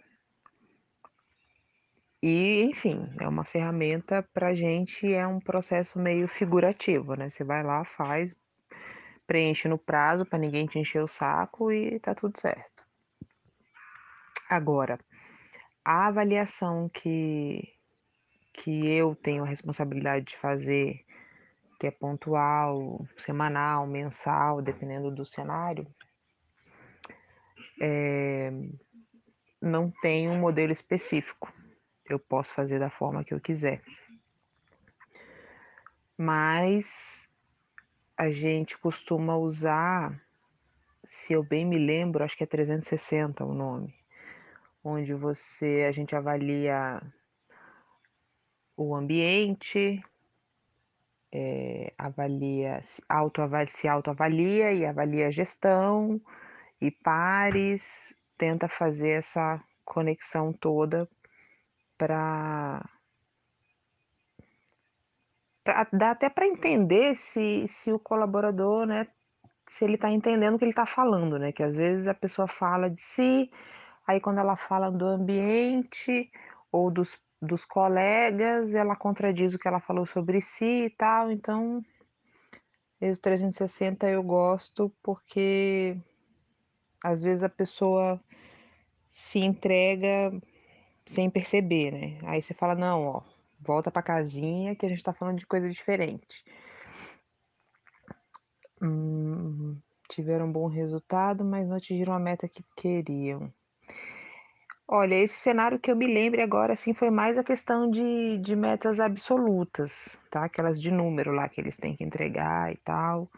[2.22, 7.30] E, enfim, é uma ferramenta para a gente, é um processo meio figurativo, né?
[7.30, 8.36] Você vai lá, faz,
[9.26, 12.84] preenche no prazo para ninguém te encher o saco e tá tudo certo.
[14.50, 15.00] Agora,
[15.90, 17.68] a avaliação que,
[18.54, 21.04] que eu tenho a responsabilidade de fazer,
[21.80, 25.88] que é pontual, semanal, mensal, dependendo do cenário,
[27.82, 28.52] é,
[29.60, 31.52] não tem um modelo específico.
[32.08, 33.82] Eu posso fazer da forma que eu quiser.
[36.16, 37.28] Mas
[38.16, 40.22] a gente costuma usar,
[41.10, 43.99] se eu bem me lembro, acho que é 360 o nome,
[44.84, 47.02] onde você a gente avalia
[48.76, 50.02] o ambiente,
[51.32, 56.20] é, avalia, se, autoavalia, autoavalia e avalia a gestão
[56.82, 57.84] e pares,
[58.38, 61.08] tenta fazer essa conexão toda
[61.98, 62.88] para
[65.94, 69.08] dá até para entender se, se o colaborador, né,
[69.70, 71.52] se ele está entendendo o que ele está falando, né?
[71.52, 73.52] Que às vezes a pessoa fala de si,
[74.10, 76.32] aí quando ela fala do ambiente
[76.72, 81.32] ou dos, dos colegas, ela contradiz o que ela falou sobre si e tal.
[81.32, 81.86] Então,
[83.00, 85.96] o 360 eu gosto porque
[87.04, 88.20] às vezes a pessoa
[89.12, 90.32] se entrega
[91.06, 92.20] sem perceber, né?
[92.24, 93.22] Aí você fala, não, ó,
[93.60, 96.44] volta para casinha que a gente está falando de coisa diferente.
[98.82, 103.54] Hum, tiveram um bom resultado, mas não atingiram a meta que queriam.
[104.92, 108.56] Olha, esse cenário que eu me lembre agora, assim, foi mais a questão de, de
[108.56, 110.46] metas absolutas, tá?
[110.46, 113.30] Aquelas de número lá que eles têm que entregar e tal.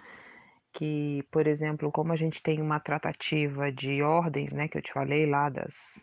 [0.72, 4.94] Que, por exemplo, como a gente tem uma tratativa de ordens, né, que eu te
[4.94, 6.02] falei lá das,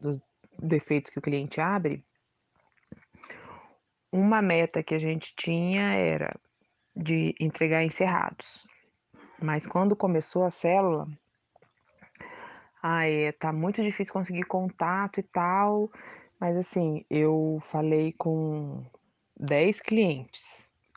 [0.00, 0.18] dos
[0.58, 2.04] defeitos que o cliente abre,
[4.10, 6.34] uma meta que a gente tinha era
[6.96, 8.66] de entregar encerrados.
[9.40, 11.06] Mas quando começou a célula,
[12.84, 15.90] aí tá muito difícil conseguir contato e tal.
[16.38, 18.84] Mas assim, eu falei com
[19.38, 20.42] 10 clientes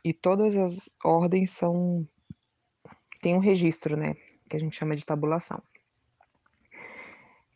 [0.04, 2.06] e todas as ordens são
[3.20, 4.14] tem um registro, né,
[4.48, 5.60] que a gente chama de tabulação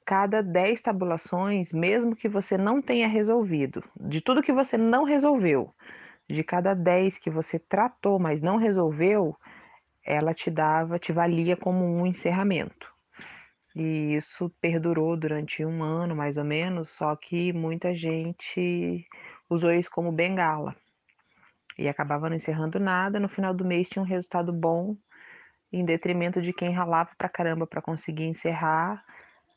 [0.05, 5.75] cada 10 tabulações, mesmo que você não tenha resolvido, de tudo que você não resolveu,
[6.29, 9.35] de cada 10 que você tratou, mas não resolveu,
[10.05, 12.92] ela te dava, te valia como um encerramento.
[13.75, 19.07] E isso perdurou durante um ano, mais ou menos, só que muita gente
[19.49, 20.77] usou isso como bengala.
[21.79, 24.97] E acabava não encerrando nada, no final do mês tinha um resultado bom,
[25.73, 29.03] em detrimento de quem ralava pra caramba para conseguir encerrar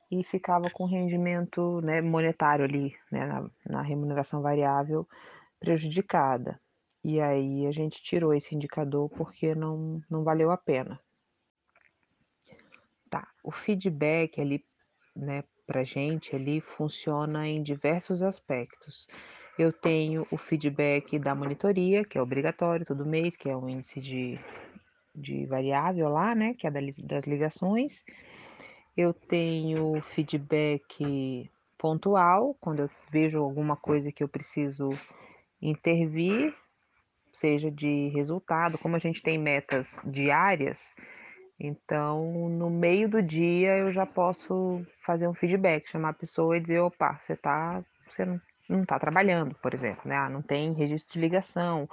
[0.09, 5.05] e ficava com rendimento né, monetário ali, né, na, na remuneração variável
[5.59, 6.59] prejudicada.
[7.03, 10.99] E aí a gente tirou esse indicador porque não, não valeu a pena.
[13.15, 14.61] Tá, o feedback ali,
[15.15, 19.07] né, pra gente ali funciona em diversos aspectos.
[19.57, 24.01] Eu tenho o feedback da monitoria, que é obrigatório todo mês, que é um índice
[24.01, 24.37] de,
[25.15, 28.03] de variável lá, né, que é das ligações
[28.97, 34.89] eu tenho feedback pontual, quando eu vejo alguma coisa que eu preciso
[35.61, 36.55] intervir,
[37.33, 40.79] seja de resultado, como a gente tem metas diárias,
[41.59, 46.61] então no meio do dia eu já posso fazer um feedback, chamar a pessoa e
[46.61, 50.15] dizer, opa, você tá, você não, não tá trabalhando, por exemplo, né?
[50.15, 51.87] Ah, não tem registro de ligação,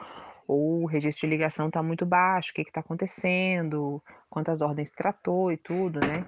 [0.46, 5.52] ou o registro de ligação está muito baixo, o que está acontecendo, quantas ordens tratou
[5.52, 6.26] e tudo, né?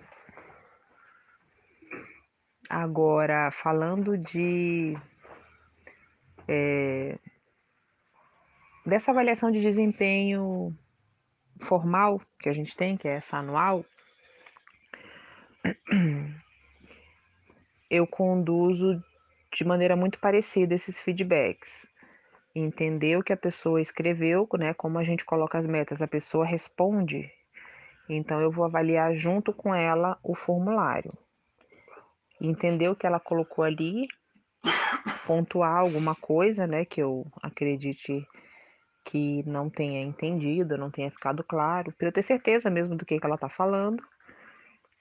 [2.69, 4.97] Agora, falando de
[6.49, 7.19] é,
[8.87, 10.77] dessa avaliação de desempenho
[11.65, 13.85] formal que a gente tem, que é essa anual,
[17.91, 19.03] eu conduzo
[19.53, 21.87] de maneira muito parecida esses feedbacks.
[22.55, 24.75] Entender o que a pessoa escreveu, né?
[24.75, 27.31] Como a gente coloca as metas, a pessoa responde.
[28.09, 31.13] Então eu vou avaliar junto com ela o formulário.
[32.41, 34.07] Entender o que ela colocou ali,
[35.27, 38.27] pontuar alguma coisa, né, que eu acredite
[39.05, 43.21] que não tenha entendido, não tenha ficado claro, para eu ter certeza mesmo do que,
[43.21, 44.03] que ela está falando.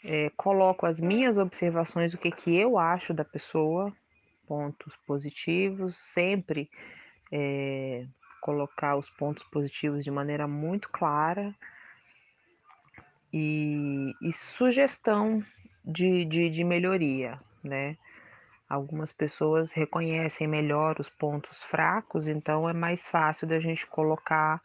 [0.03, 3.93] É, coloco as minhas observações, o que, que eu acho da pessoa,
[4.45, 6.69] pontos positivos, sempre
[7.31, 8.05] é,
[8.41, 11.55] colocar os pontos positivos de maneira muito clara
[13.31, 15.41] e, e sugestão
[15.83, 17.97] de, de, de melhoria, né?
[18.73, 24.59] Algumas pessoas reconhecem melhor os pontos fracos, então é mais fácil da gente colocar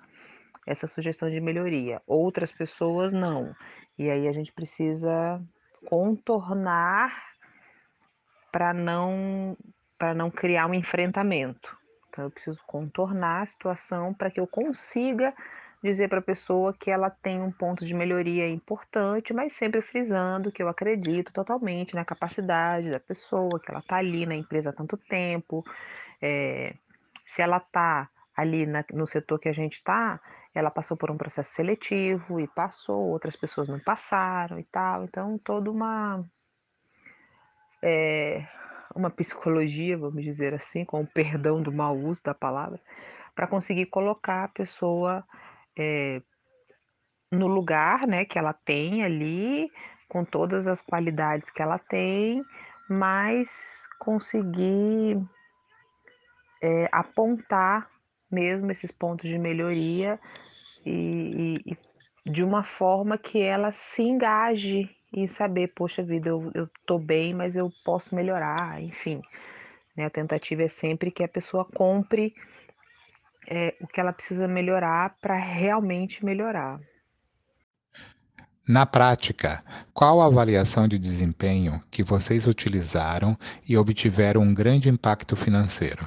[0.67, 2.01] essa sugestão de melhoria.
[2.07, 3.55] Outras pessoas não.
[3.99, 5.39] E aí a gente precisa
[5.85, 7.23] contornar
[8.51, 9.55] para não
[9.99, 11.77] para não criar um enfrentamento.
[12.09, 15.35] Então eu preciso contornar a situação para que eu consiga
[15.83, 20.51] dizer para a pessoa que ela tem um ponto de melhoria importante, mas sempre frisando
[20.51, 24.73] que eu acredito totalmente na capacidade da pessoa, que ela está ali na empresa há
[24.73, 25.65] tanto tempo.
[26.21, 26.75] É,
[27.25, 30.21] se ela está ali na, no setor que a gente está,
[30.55, 35.05] ela passou por um processo seletivo e passou, outras pessoas não passaram e tal.
[35.05, 36.25] Então, toda uma.
[37.81, 38.45] É,
[38.95, 42.81] uma psicologia, vamos dizer assim, com o perdão do mau uso da palavra,
[43.35, 45.25] para conseguir colocar a pessoa
[45.79, 46.21] é,
[47.31, 49.71] no lugar né, que ela tem ali,
[50.09, 52.43] com todas as qualidades que ela tem,
[52.89, 55.21] mas conseguir
[56.63, 57.89] é, apontar
[58.31, 60.19] mesmo esses pontos de melhoria
[60.85, 66.51] e, e, e, de uma forma que ela se engaje e saber, poxa vida, eu,
[66.55, 69.23] eu tô bem, mas eu posso melhorar, enfim.
[69.97, 70.07] Né?
[70.07, 72.35] A tentativa é sempre que a pessoa compre
[73.49, 76.79] é, o que ela precisa melhorar para realmente melhorar.
[78.69, 83.35] Na prática, qual a avaliação de desempenho que vocês utilizaram
[83.67, 86.07] e obtiveram um grande impacto financeiro?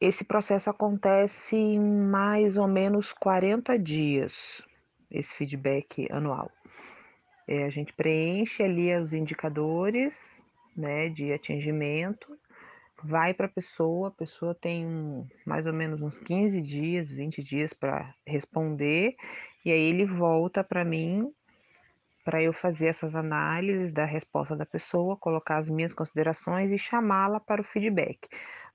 [0.00, 4.62] Esse processo acontece em mais ou menos 40 dias,
[5.10, 6.50] esse feedback anual.
[7.48, 10.42] É, a gente preenche ali os indicadores
[10.76, 12.38] né, de atingimento
[13.04, 17.72] vai para a pessoa, a pessoa tem mais ou menos uns 15 dias, 20 dias
[17.72, 19.14] para responder,
[19.64, 21.32] e aí ele volta para mim
[22.24, 27.40] para eu fazer essas análises da resposta da pessoa, colocar as minhas considerações e chamá-la
[27.40, 28.28] para o feedback.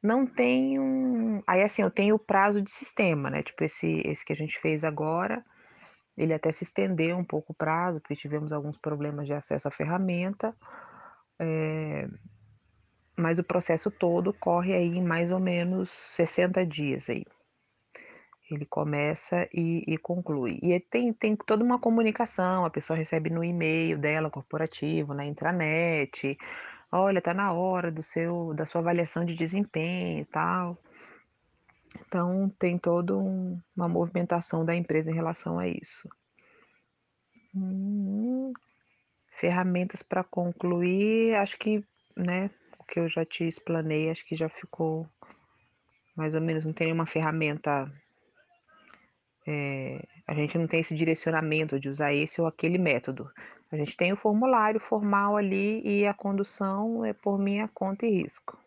[0.03, 1.41] Não tem um.
[1.47, 3.41] Aí assim, eu tenho o prazo de sistema, né?
[3.41, 5.43] Tipo, esse, esse que a gente fez agora,
[6.17, 9.71] ele até se estendeu um pouco o prazo, porque tivemos alguns problemas de acesso à
[9.71, 10.53] ferramenta.
[11.39, 12.07] É,
[13.17, 17.25] mas o processo todo corre aí mais ou menos 60 dias aí.
[18.49, 20.59] Ele começa e, e conclui.
[20.61, 26.37] E tem, tem toda uma comunicação, a pessoa recebe no e-mail dela, corporativo, na intranet,
[26.91, 30.77] olha, tá na hora do seu, da sua avaliação de desempenho e tal.
[32.07, 36.07] Então tem toda um, uma movimentação da empresa em relação a isso.
[37.53, 38.53] Hum,
[39.39, 41.83] ferramentas para concluir, acho que,
[42.15, 42.49] né,
[42.87, 45.07] que eu já te explanei, acho que já ficou
[46.17, 47.91] mais ou menos, não tem nenhuma ferramenta.
[49.45, 53.29] É, a gente não tem esse direcionamento de usar esse ou aquele método.
[53.71, 58.23] A gente tem o formulário formal ali e a condução é por minha conta e
[58.23, 58.57] risco.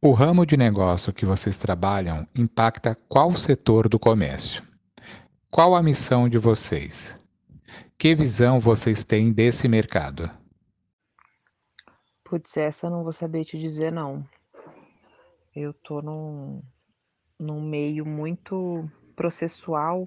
[0.00, 4.62] O ramo de negócio que vocês trabalham impacta qual setor do comércio?
[5.50, 7.20] Qual a missão de vocês?
[7.98, 10.30] Que visão vocês têm desse mercado?
[12.28, 14.22] Putz, essa eu não vou saber te dizer não.
[15.56, 16.62] Eu tô num,
[17.38, 20.06] num meio muito processual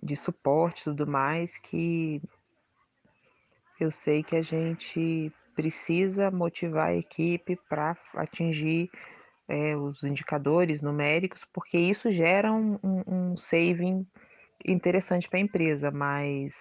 [0.00, 2.22] de suporte e tudo mais que
[3.80, 8.88] eu sei que a gente precisa motivar a equipe para atingir
[9.48, 14.06] é, os indicadores numéricos, porque isso gera um, um, um saving
[14.64, 16.54] interessante para a empresa, mas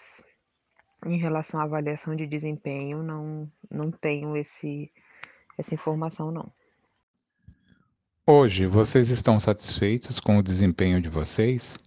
[1.06, 4.92] em relação à avaliação de desempenho, não, não tenho esse,
[5.58, 6.52] essa informação, não.
[8.26, 11.78] Hoje, vocês estão satisfeitos com o desempenho de vocês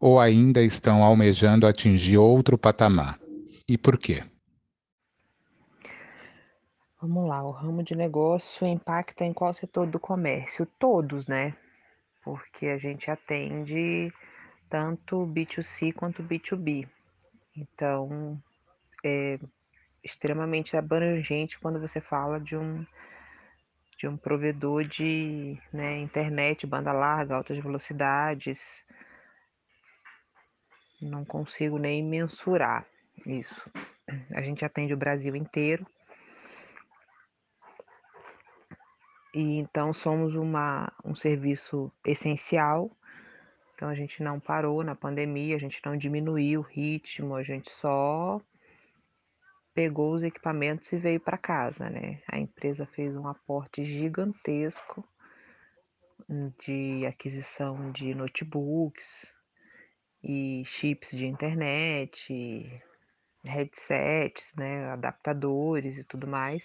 [0.00, 3.18] ou ainda estão almejando atingir outro patamar?
[3.68, 4.24] E por quê?
[7.00, 10.66] Vamos lá, o ramo de negócio impacta em qual setor do comércio?
[10.78, 11.56] Todos, né?
[12.24, 14.12] Porque a gente atende
[14.68, 16.88] tanto B2C quanto B2B.
[17.56, 18.42] Então,
[19.06, 19.38] é
[20.02, 22.84] extremamente abrangente quando você fala de um
[23.96, 28.84] de um provedor de né, internet, banda larga, altas velocidades.
[31.00, 32.84] Não consigo nem mensurar
[33.24, 33.70] isso.
[34.34, 35.86] A gente atende o Brasil inteiro.
[39.32, 42.90] E então somos uma, um serviço essencial.
[43.74, 47.70] Então a gente não parou na pandemia, a gente não diminuiu o ritmo, a gente
[47.70, 48.40] só
[49.74, 52.22] pegou os equipamentos e veio para casa, né?
[52.28, 55.06] A empresa fez um aporte gigantesco
[56.64, 59.32] de aquisição de notebooks
[60.22, 62.82] e chips de internet,
[63.44, 66.64] headsets, né, adaptadores e tudo mais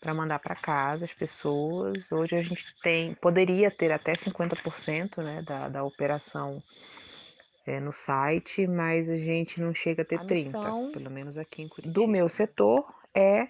[0.00, 2.10] para mandar para casa as pessoas.
[2.10, 6.62] Hoje a gente tem, poderia ter até 50% né, da, da operação
[7.70, 11.62] é, no site, mas a gente não chega a ter a 30%, pelo menos aqui
[11.62, 11.94] em Curitiba.
[11.94, 13.46] Do meu setor é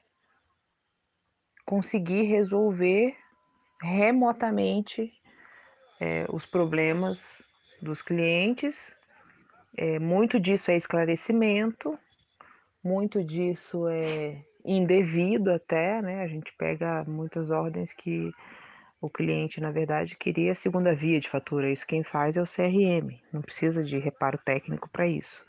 [1.64, 3.16] conseguir resolver
[3.80, 5.10] remotamente
[5.98, 7.42] é, os problemas
[7.80, 8.94] dos clientes.
[9.74, 11.98] É, muito disso é esclarecimento,
[12.84, 16.22] muito disso é indevido até, né?
[16.22, 18.30] A gente pega muitas ordens que
[19.01, 21.70] o cliente, na verdade, queria a segunda via de fatura.
[21.70, 25.44] Isso quem faz é o CRM, não precisa de reparo técnico para isso.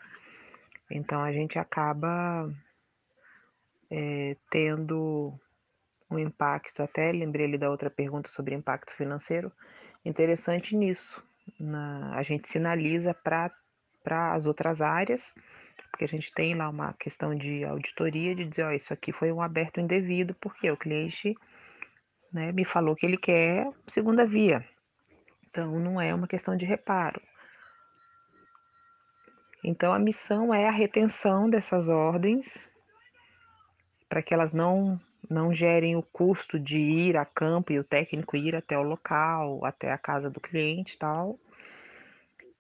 [0.89, 2.49] Então a gente acaba
[3.89, 5.33] é, tendo
[6.09, 9.51] um impacto, até lembrei ali da outra pergunta sobre impacto financeiro,
[10.03, 11.23] interessante nisso.
[11.59, 13.51] Na, a gente sinaliza para
[14.33, 15.33] as outras áreas
[15.91, 19.31] porque a gente tem lá uma questão de auditoria de dizer, ó, isso aqui foi
[19.31, 21.35] um aberto indevido, porque o cliente
[22.31, 24.65] né, me falou que ele quer segunda via.
[25.49, 27.21] Então não é uma questão de reparo.
[29.63, 32.69] Então a missão é a retenção dessas ordens
[34.09, 38.35] para que elas não não gerem o custo de ir a campo e o técnico
[38.35, 41.39] ir até o local, até a casa do cliente, tal.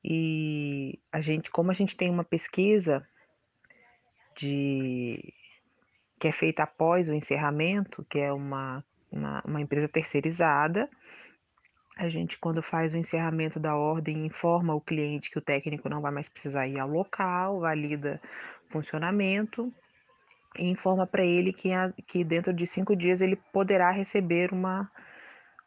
[0.03, 3.05] E a gente, como a gente tem uma pesquisa
[4.37, 5.33] de
[6.19, 10.89] que é feita após o encerramento, que é uma, uma, uma empresa terceirizada.
[11.97, 16.01] A gente, quando faz o encerramento da ordem, informa o cliente que o técnico não
[16.01, 18.21] vai mais precisar ir ao local, valida
[18.69, 19.71] o funcionamento
[20.57, 24.89] e informa para ele que, a, que dentro de cinco dias ele poderá receber uma,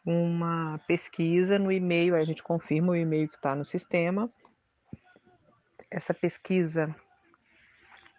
[0.04, 2.14] uma pesquisa no e-mail.
[2.14, 4.30] Aí a gente confirma o e-mail que está no sistema.
[5.90, 6.94] Essa pesquisa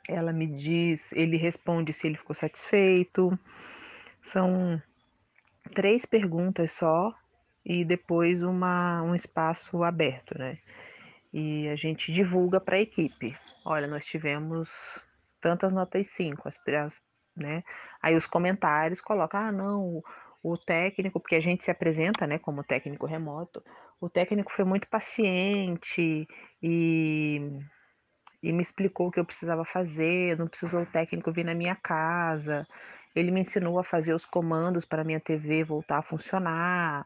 [0.07, 3.37] ela me diz, ele responde se ele ficou satisfeito.
[4.21, 4.81] São
[5.73, 7.13] três perguntas só
[7.65, 10.59] e depois uma, um espaço aberto, né?
[11.33, 13.37] E a gente divulga para a equipe.
[13.65, 14.69] Olha, nós tivemos
[15.41, 17.01] tantas notas 5, as, as,
[17.35, 17.63] né?
[18.01, 20.03] Aí os comentários colocam, ah, não,
[20.43, 23.63] o técnico, porque a gente se apresenta, né, como técnico remoto,
[23.99, 26.27] o técnico foi muito paciente
[26.61, 27.59] e
[28.45, 31.75] e me explicou o que eu precisava fazer, não precisou o técnico vir na minha
[31.75, 32.67] casa.
[33.15, 37.05] Ele me ensinou a fazer os comandos para minha TV voltar a funcionar,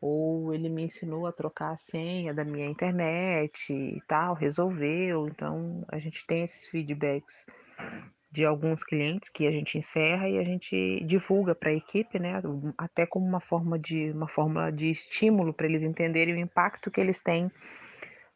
[0.00, 5.26] ou ele me ensinou a trocar a senha da minha internet e tal, resolveu.
[5.26, 7.44] Então, a gente tem esses feedbacks
[8.30, 12.40] de alguns clientes que a gente encerra e a gente divulga para a equipe, né,
[12.76, 17.00] até como uma forma de uma fórmula de estímulo para eles entenderem o impacto que
[17.00, 17.50] eles têm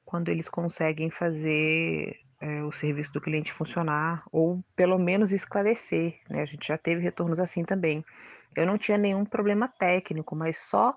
[0.04, 6.18] quando eles conseguem fazer é, o serviço do cliente funcionar, ou pelo menos esclarecer.
[6.28, 6.42] Né?
[6.42, 8.04] A gente já teve retornos assim também.
[8.56, 10.96] Eu não tinha nenhum problema técnico, mas só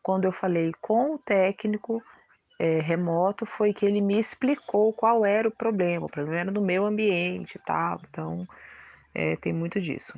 [0.00, 2.00] quando eu falei com o técnico
[2.58, 6.06] é, remoto foi que ele me explicou qual era o problema.
[6.06, 8.00] O problema era no meu ambiente e tal.
[8.08, 8.46] Então,
[9.12, 10.16] é, tem muito disso.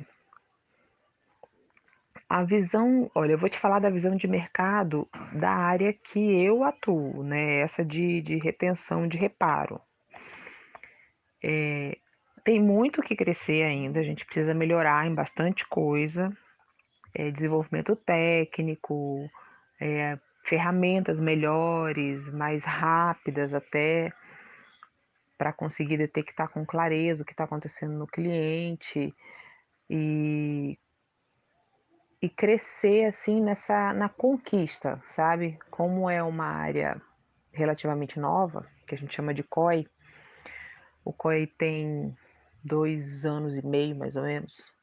[2.29, 6.63] A visão, olha, eu vou te falar da visão de mercado da área que eu
[6.63, 7.59] atuo, né?
[7.59, 9.81] Essa de, de retenção de reparo.
[11.43, 11.97] É,
[12.43, 16.31] tem muito que crescer ainda, a gente precisa melhorar em bastante coisa,
[17.13, 19.29] é, desenvolvimento técnico,
[19.79, 24.11] é, ferramentas melhores, mais rápidas até,
[25.37, 29.13] para conseguir detectar com clareza o que está acontecendo no cliente
[29.89, 30.77] e,
[32.21, 35.57] e crescer assim nessa na conquista, sabe?
[35.69, 37.01] Como é uma área
[37.51, 39.87] relativamente nova, que a gente chama de COI,
[41.05, 42.15] o COI tem
[42.63, 44.73] dois anos e meio, mais ou menos.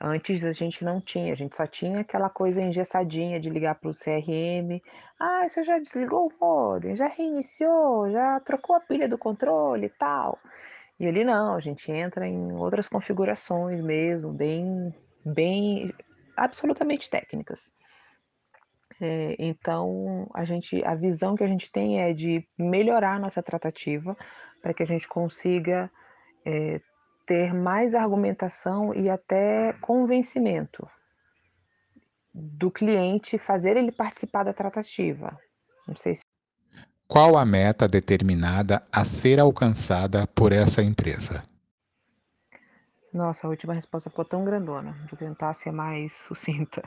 [0.00, 3.90] Antes a gente não tinha, a gente só tinha aquela coisa engessadinha de ligar para
[3.90, 4.80] o CRM.
[5.18, 6.94] "Ah, você já desligou o modem?
[6.94, 8.08] Já reiniciou?
[8.10, 10.38] Já trocou a pilha do controle e tal?".
[11.00, 14.94] E ali não, a gente entra em outras configurações mesmo, bem
[15.24, 15.92] bem
[16.36, 17.70] absolutamente técnicas.
[19.00, 23.42] Eh, então a gente a visão que a gente tem é de melhorar a nossa
[23.42, 24.16] tratativa,
[24.62, 25.90] para que a gente consiga,
[26.44, 26.80] eh,
[27.26, 30.88] ter mais argumentação e até convencimento
[32.32, 35.38] do cliente, fazer ele participar da tratativa.
[35.86, 36.22] Não sei se
[37.06, 41.42] Qual a meta determinada a ser alcançada por essa empresa?
[43.12, 46.82] Nossa, a última resposta ficou tão grandona, vou tentar ser mais sucinta.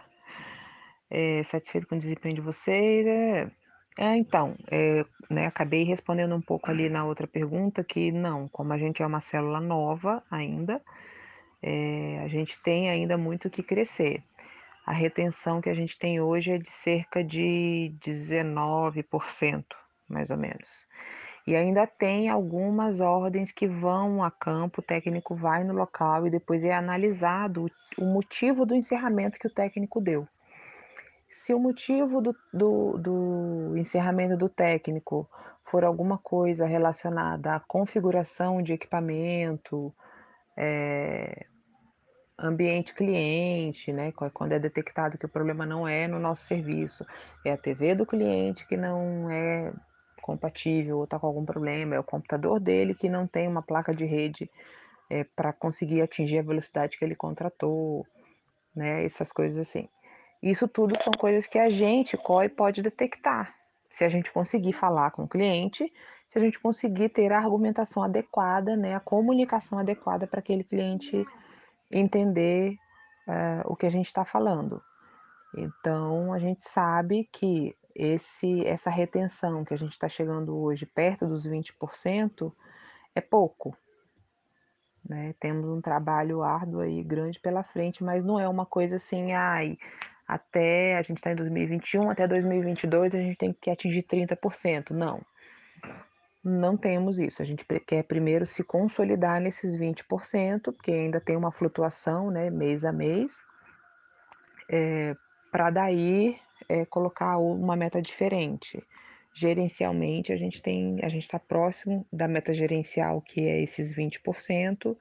[1.10, 3.52] Eh, satisfeito com o desempenho de vocês, é
[3.98, 8.74] é então, eh, né, acabei respondendo um pouco ali na outra pergunta que não, como
[8.74, 10.82] a gente é uma célula nova ainda,
[11.62, 14.24] eh, a gente tem ainda muito que crescer.
[14.86, 19.66] A retenção que a gente tem hoje é de cerca de 19%,
[20.10, 20.88] mais ou menos.
[21.46, 26.30] E ainda tem algumas ordens que vão a campo, o técnico vai no local e
[26.30, 27.66] depois é analisado
[27.98, 30.28] o motivo do encerramento que o técnico deu.
[31.52, 35.30] Se o motivo do do do encerramento do técnico
[35.70, 39.94] for alguma coisa relacionada à configuração de equipamento,
[40.58, 41.46] eh,
[42.40, 47.06] ambiente cliente, né, quan quando é detectado que o problema não é no nosso serviço,
[47.46, 49.74] é a TV do cliente que não é
[50.22, 53.94] compatível ou tá com algum problema, é o computador dele que não tem uma placa
[53.94, 54.50] de rede,
[55.10, 58.08] eh, pra conseguir atingir a velocidade que ele contratou,
[58.74, 59.90] né, essas coisas assim.
[60.42, 63.54] Isso tudo são coisas que a gente, COI, pode detectar,
[63.92, 65.92] se a gente conseguir falar com o cliente,
[66.28, 71.26] se a gente conseguir ter a argumentação adequada, né, a comunicação adequada pra aquele cliente
[71.92, 72.78] entender,
[73.28, 74.82] eh, o que a gente tá falando.
[75.56, 81.28] Então a gente sabe que esse essa retenção que a gente tá chegando hoje perto
[81.28, 82.54] dos 20%
[83.14, 83.76] é pouco.
[85.08, 89.34] Né, temos um trabalho árduo aí, grande pela frente, mas não é uma coisa assim:
[89.34, 89.78] "Ai,
[90.32, 95.22] até a gente tá em 2021, até 2022 a gente tem que atingir 30%", não.
[96.44, 101.52] Não temos isso, a gente quer primeiro se consolidar nesses 20%, porque ainda tem uma
[101.52, 103.44] flutuação, né, mês a mês.
[104.70, 105.16] Eh,
[105.52, 108.82] pra daí, eh, colocar uma meta diferente.
[109.34, 114.98] Gerencialmente a gente tem a gente tá próximo da meta gerencial que é esses 20%,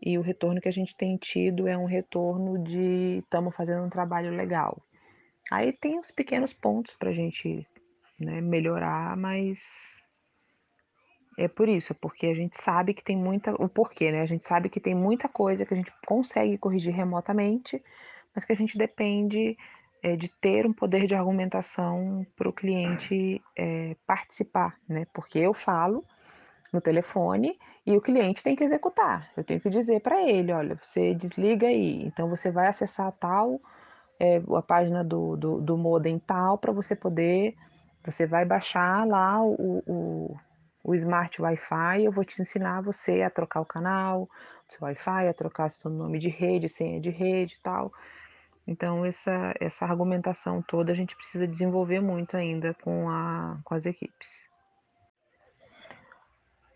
[0.00, 3.90] e o retorno que a gente tem tido é um retorno de estamos fazendo um
[3.90, 4.80] trabalho legal.
[5.50, 7.66] Aí tem uns pequenos pontos pra gente,
[8.18, 9.58] né, melhorar, mas
[11.38, 14.26] é por isso, é porque a gente sabe que tem muita o porquê, né, a
[14.26, 17.82] gente sabe que tem muita coisa que a gente consegue corrigir remotamente,
[18.34, 19.56] mas que a gente depende,
[20.02, 25.54] eh, de ter um poder de argumentação para o cliente, eh, participar, né, porque eu
[25.54, 26.04] falo
[26.72, 29.30] no telefone e o cliente tem que executar.
[29.36, 33.60] Eu tenho que dizer pra ele: "Olha, você desliga aí, então você vai acessar tal,
[34.20, 37.54] eh, a página do do do modem tal pra você poder
[38.04, 40.36] você vai baixar lá o o
[40.84, 45.28] o smart Wi-Fi, eu vou te ensinar você a trocar o canal do seu Wi-Fi,
[45.28, 47.92] a trocar seu nome de rede, senha de rede e tal".
[48.66, 53.86] Então essa essa argumentação toda a gente precisa desenvolver muito ainda com a com as
[53.86, 54.47] equipes.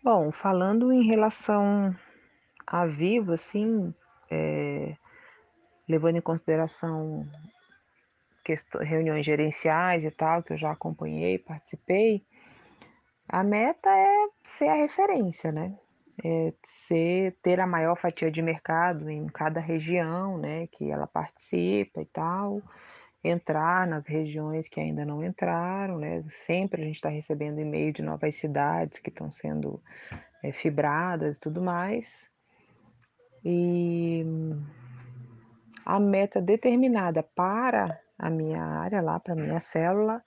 [0.03, 1.95] Bom, falando em relação
[2.67, 3.95] à Vivo, assim,
[4.29, 4.97] eh,
[5.87, 7.25] levando em consideração
[8.81, 12.21] reuniões gerenciais e tal, que eu já acompanhei, participei,
[13.29, 15.73] a meta é ser a referência, né,
[16.21, 22.01] é ser ter a maior fatia de mercado em cada região, né, que ela participa
[22.01, 22.61] e tal,
[23.23, 28.01] entrar nas regiões que ainda não entraram, né, sempre a gente tá recebendo e-mail de
[28.01, 29.81] novas cidades que estão sendo,
[30.43, 32.29] eh, fibradas e tudo mais.
[33.45, 34.25] E
[35.85, 40.21] a meta determinada para a minha área lá, pra minha célula,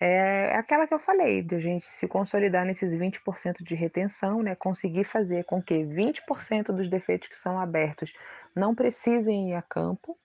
[0.00, 5.04] é aquela que eu falei, da gente se consolidar nesses 20% de retenção, né, conseguir
[5.04, 8.12] fazer com que 20% dos defeitos que são abertos
[8.54, 10.18] não precisem ir a campo.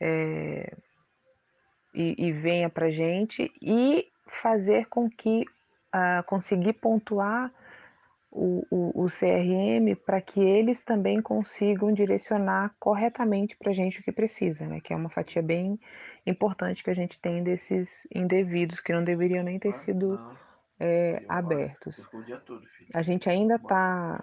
[0.00, 0.74] Eh
[1.94, 4.06] e e venha pra gente, e
[4.42, 5.44] fazer com que
[5.92, 7.52] ah, conseguir pontuar
[8.30, 14.12] o o o CRM pra que eles também consigam direcionar corretamente pra gente o que
[14.12, 15.78] precisa, né, que é uma fatia bem
[16.26, 20.18] importante que a gente tem desses indevidos que não deveriam nem ter sido,
[20.78, 21.96] eh, abertos.
[22.94, 24.22] A gente ainda tá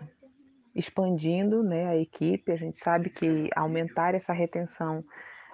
[0.75, 2.51] expandindo, né, a equipe.
[2.51, 5.03] A gente sabe que aumentar essa retenção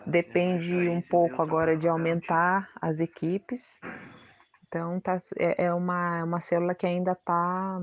[0.06, 3.80] depende um pouco agora de aumentar as equipes.
[4.68, 7.80] Então tá, é, é uma, uma célula que ainda está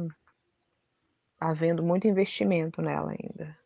[1.38, 3.56] havendo muito investimento nela ainda.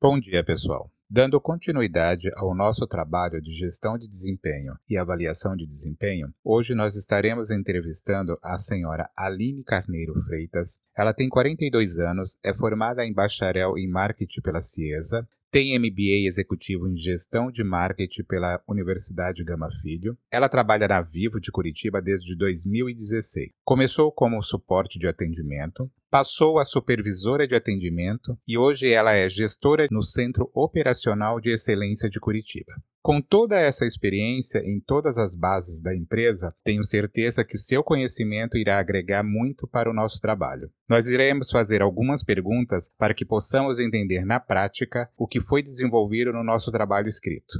[0.00, 0.90] Bom dia, pessoal.
[1.10, 6.94] Dando continuidade ao nosso trabalho de gestão de desempenho e avaliação de desempenho, hoje nós
[6.96, 10.78] estaremos entrevistando a senhora Aline Carneiro Freitas.
[10.94, 16.88] Ela tem 42 anos, é formada em bacharel em marketing pela CIESA, tem MBA executivo
[16.88, 20.16] em gestão de marketing pela Universidade Gama Filho.
[20.30, 23.50] Ela trabalha na Vivo de Curitiba desde 2016.
[23.64, 29.86] Começou como suporte de atendimento, passou a supervisora de atendimento e hoje ela é gestora
[29.90, 32.72] no Centro Operacional de Excelência de Curitiba.
[33.02, 38.58] Com toda essa experiência em todas as bases da empresa, tenho certeza que seu conhecimento
[38.58, 40.70] irá agregar muito para o nosso trabalho.
[40.88, 46.32] Nós iremos fazer algumas perguntas para que possamos entender na prática o que foi desenvolvido
[46.32, 47.58] no nosso trabalho escrito.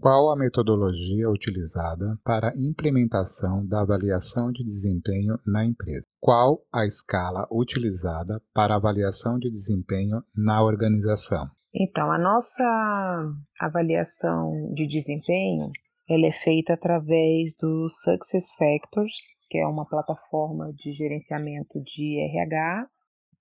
[0.00, 6.04] Qual a metodologia utilizada para a implementação da avaliação de desempenho na empresa?
[6.18, 11.48] Qual a escala utilizada para avaliação de desempenho na organização?
[11.74, 12.62] Então, a nossa
[13.58, 15.70] avaliação de desempenho,
[16.08, 19.14] ela é feita através do Success Factors,
[19.48, 22.86] que é uma plataforma de gerenciamento de RH.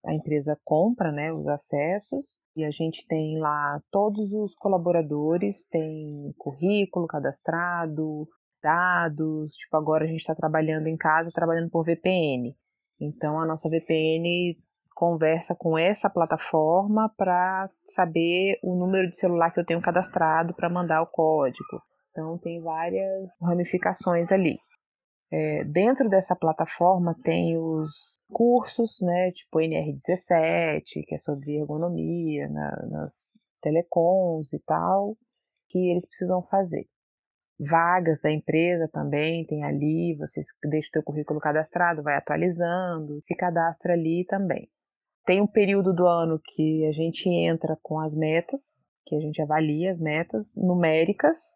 [0.06, 6.34] A empresa compra né, os acessos e a gente tem lá todos os colaboradores, tem
[6.38, 8.28] currículo cadastrado,
[8.64, 9.54] dados.
[9.56, 12.56] Tipo, agora a gente está trabalhando em casa, trabalhando por VPN.
[12.98, 14.58] Então, a nossa VPN
[14.96, 20.70] conversa com essa plataforma para saber o número de celular que eu tenho cadastrado para
[20.70, 21.82] mandar o código.
[22.12, 24.60] Então, tem várias ramificações ali.
[25.34, 32.86] É, dentro dessa plataforma tem os cursos, né, tipo NR17, que é sobre ergonomia na,
[32.90, 33.32] nas
[33.62, 35.16] telecoms e tal,
[35.70, 36.86] que eles precisam fazer.
[37.58, 43.34] Vagas da empresa também tem ali, você deixa o seu currículo cadastrado, vai atualizando, se
[43.36, 44.68] cadastra ali também.
[45.26, 49.42] Tem um período do ano que a gente entra com as metas, que a gente
[49.42, 51.56] avalia as metas numéricas.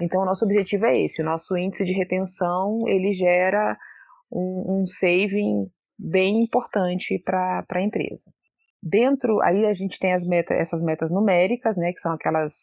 [0.00, 1.20] Então, o nosso objetivo é esse.
[1.20, 3.76] O nosso índice de retenção ele gera
[4.30, 8.30] um, um saving bem importante para a empresa.
[8.82, 12.54] Dentro, aí a gente tem as metas, essas metas numéricas, né, que são aquelas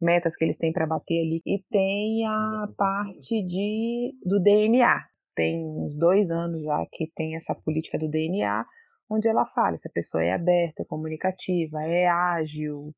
[0.00, 5.04] metas que eles têm para bater ali, e tem a parte de, do DNA.
[5.34, 8.64] Tem uns dois anos já que tem essa política do DNA,
[9.10, 12.92] onde ela fala se a pessoa é aberta, é comunicativa, é ágil,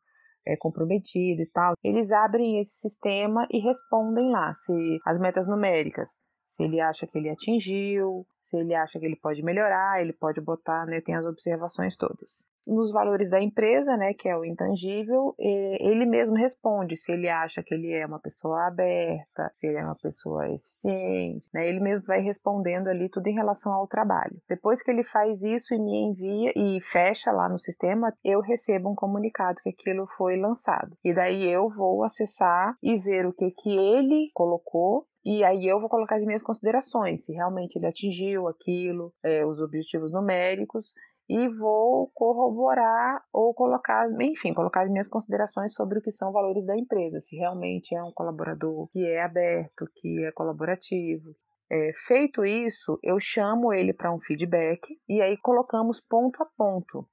[0.46, 1.74] é comprometido e tal.
[1.84, 6.08] Eles abrem esse sistema e respondem lá se as metas numéricas,
[6.48, 10.40] se ele acha que ele atingiu, se ele acha que ele pode melhorar, ele pode
[10.40, 12.46] botar, né, tem as observações todas.
[12.66, 17.62] Nos valores da empresa, né, que é o intangível, ele mesmo responde se ele acha
[17.62, 22.06] que ele é uma pessoa aberta, se ele é uma pessoa eficiente, né, ele mesmo
[22.06, 24.36] vai respondendo ali tudo em relação ao trabalho.
[24.48, 28.90] Depois que ele faz isso e me envia e fecha lá no sistema, eu recebo
[28.90, 30.96] um comunicado que aquilo foi lançado.
[31.04, 35.80] E daí eu vou acessar e ver o que que ele colocou e aí eu
[35.80, 40.92] vou colocar as minhas considerações, se realmente ele atingiu aquilo, é, os objetivos numéricos,
[41.28, 46.64] e vou corroborar ou colocar, enfim, colocar as minhas considerações sobre o que são valores
[46.64, 51.34] da empresa, se realmente é um colaborador que é aberto, que é colaborativo.
[51.70, 57.06] É, feito isso, eu chamo ele para um feedback e aí colocamos ponto a ponto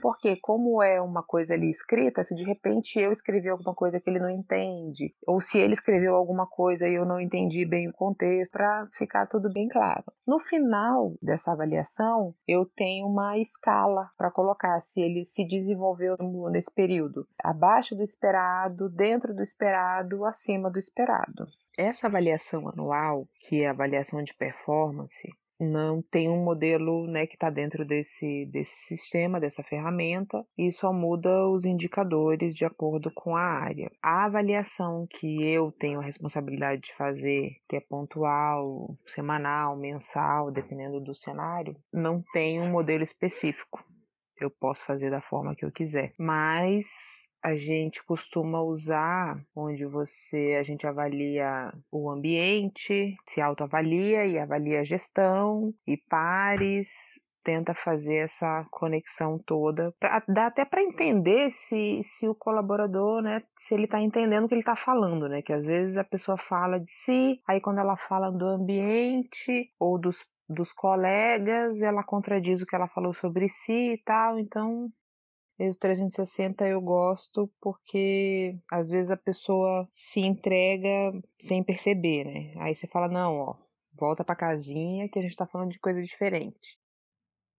[0.00, 4.08] porque, como é uma coisa ali escrita, se de repente eu escrevi alguma coisa que
[4.08, 7.92] ele não entende, ou se ele escreveu alguma coisa e eu não entendi bem o
[7.92, 10.04] contexto, para ficar tudo bem claro.
[10.26, 16.16] No final dessa avaliação, eu tenho uma escala para colocar se ele se desenvolveu
[16.50, 21.46] nesse período abaixo do esperado, dentro do esperado, acima do esperado.
[21.76, 25.28] Essa avaliação anual, que é a avaliação de performance,
[25.62, 30.92] não tem um modelo né, que está dentro desse, desse sistema, dessa ferramenta, e só
[30.92, 33.90] muda os indicadores de acordo com a área.
[34.02, 41.00] A avaliação que eu tenho a responsabilidade de fazer, que é pontual, semanal, mensal, dependendo
[41.00, 43.84] do cenário, não tem um modelo específico.
[44.40, 46.86] Eu posso fazer da forma que eu quiser, mas
[47.42, 54.80] a gente costuma usar onde você a gente avalia o ambiente, se autoavalia e avalia
[54.80, 56.88] a gestão e pares,
[57.42, 63.42] tenta fazer essa conexão toda, pra, dá até para entender se, se o colaborador, né,
[63.58, 66.38] se ele está entendendo o que ele está falando, né, que às vezes a pessoa
[66.38, 70.18] fala de si, aí quando ela fala do ambiente ou dos
[70.48, 74.90] dos colegas, ela contradiz o que ela falou sobre si e tal, então
[75.62, 82.52] Esse 360 eu gosto porque às vezes a pessoa se entrega sem perceber, né?
[82.56, 83.54] Aí você fala, não, ó,
[83.96, 86.58] volta pra casinha que a gente tá falando de coisa diferente.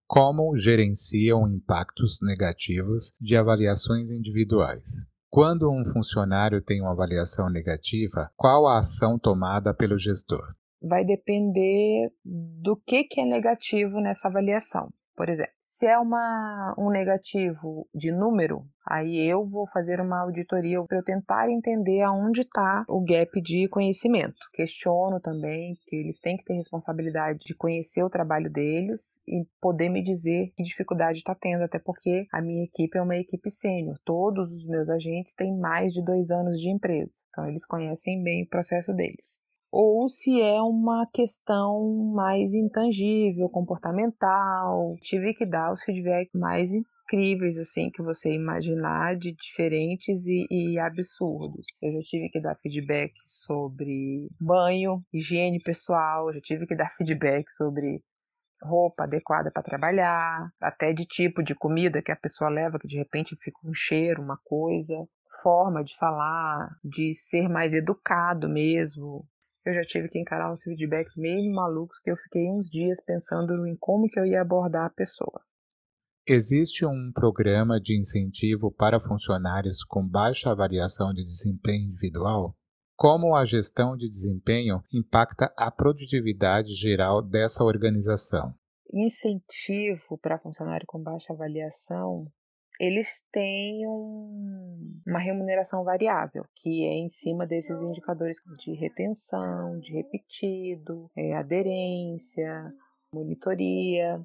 [0.06, 4.86] Como gerenciam impactos negativos de avaliações individuais?
[5.30, 10.44] Quando um funcionário tem uma avaliação negativa, qual a ação tomada pelo gestor?
[10.82, 14.92] Vai depender do que, que é negativo nessa avaliação.
[15.16, 20.82] Por exemplo, se é uma, um negativo de número, aí eu vou fazer uma auditoria
[20.82, 24.38] para eu tentar entender aonde está o gap de conhecimento.
[24.54, 29.90] Questiono também que eles têm que ter responsabilidade de conhecer o trabalho deles e poder
[29.90, 34.00] me dizer que dificuldade está tendo, até porque a minha equipe é uma equipe sênior.
[34.06, 38.44] Todos os meus agentes têm mais de dois anos de empresa, então eles conhecem bem
[38.44, 39.43] o processo deles
[39.76, 44.96] ou se é uma questão mais intangível, comportamental.
[45.02, 50.78] Tive que dar os feedbacks mais incríveis assim que você imaginar de diferentes e, e,
[50.78, 51.66] absurdos.
[51.82, 57.52] Eu já tive que dar feedback sobre banho, higiene pessoal, já tive que dar feedback
[57.54, 58.00] sobre
[58.62, 62.98] roupa adequada para trabalhar, até de tipo de comida que a pessoa leva que de
[62.98, 65.04] repente fica um cheiro, uma coisa,
[65.42, 69.26] forma de falar, de ser mais educado mesmo,
[69.66, 73.66] eu já tive que encarar uns feedbacks meio malucos que eu fiquei uns dias pensando
[73.66, 75.42] em como que eu ia abordar a pessoa.
[76.26, 82.56] Existe um programa de incentivo para funcionários com baixa avaliação de desempenho individual?
[82.96, 88.54] Como a gestão de desempenho impacta a produtividade geral dessa organização?
[88.94, 92.32] Incentivo para funcionário com baixa avaliação
[92.80, 99.94] eles têm um, uma remuneração variável, que é em cima desses indicadores de retenção, de
[99.94, 102.74] repetido, é, aderência,
[103.14, 104.20] monitoria.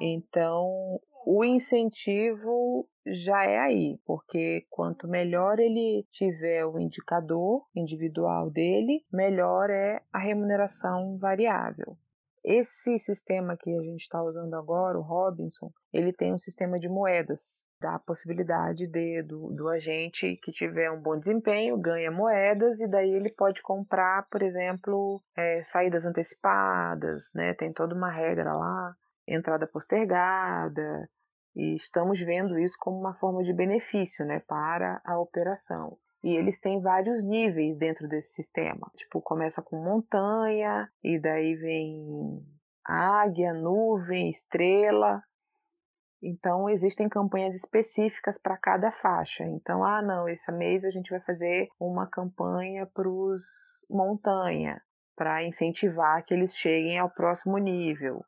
[0.00, 9.04] Então, o incentivo já é aí, porque quanto melhor ele tiver o indicador individual dele,
[9.12, 11.96] melhor é a remuneração variável.
[12.44, 16.88] Esse sistema que a gente está usando agora, o Robinson, ele tem um sistema de
[16.88, 22.78] moedas dá a possibilidade de, do, do agente que tiver um bom desempenho ganha moedas
[22.80, 27.52] e daí ele pode comprar, por exemplo, é, saídas antecipadas, né?
[27.54, 28.94] Tem toda uma regra lá,
[29.26, 31.08] entrada postergada,
[31.54, 35.98] e estamos vendo isso como uma forma de benefício, né, para a operação.
[36.24, 38.90] E eles têm vários níveis dentro desse sistema.
[38.96, 42.40] Tipo, começa com montanha, e daí vem
[42.84, 45.22] águia, nuvem, estrela,
[46.22, 49.44] então, existem campanhas específicas para cada faixa.
[49.44, 53.42] Então, ah, não, esse mês a gente vai fazer uma campanha para os
[53.90, 54.80] montanha,
[55.16, 58.24] para incentivar que eles cheguem ao próximo nível.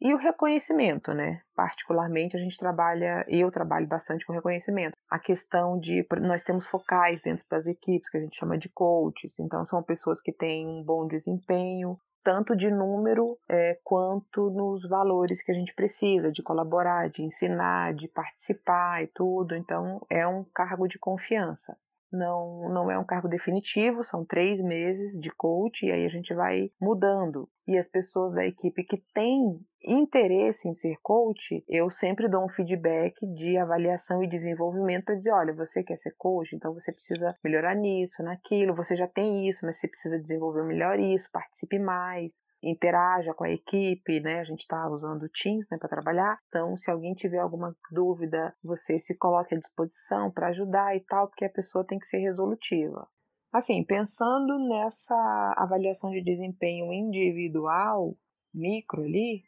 [0.00, 1.40] E o reconhecimento, né?
[1.54, 4.96] Particularmente, a gente trabalha, eu trabalho bastante com reconhecimento.
[5.08, 9.38] A questão de, nós temos focais dentro das equipes, que a gente chama de coaches,
[9.38, 15.42] então são pessoas que têm um bom desempenho, tanto de número é, quanto nos valores
[15.42, 19.54] que a gente precisa, de colaborar, de ensinar, de participar e tudo.
[19.54, 21.76] Então, é um cargo de confiança.
[22.12, 26.34] Não, não é um cargo definitivo, são três meses de coach e aí a gente
[26.34, 27.48] vai mudando.
[27.66, 32.48] E as pessoas da equipe que têm interesse em ser coach, eu sempre dou um
[32.48, 37.34] feedback de avaliação e desenvolvimento para dizer, olha, você quer ser coach, então você precisa
[37.42, 42.30] melhorar nisso, naquilo, você já tem isso, mas você precisa desenvolver melhor isso, participe mais
[42.62, 44.40] interaja com a equipe, né?
[44.40, 46.38] A gente está usando o Teams né, para trabalhar.
[46.48, 51.28] Então, se alguém tiver alguma dúvida, você se coloque à disposição para ajudar e tal,
[51.28, 53.06] porque a pessoa tem que ser resolutiva.
[53.52, 58.16] Assim, pensando nessa avaliação de desempenho individual,
[58.54, 59.42] micro ali,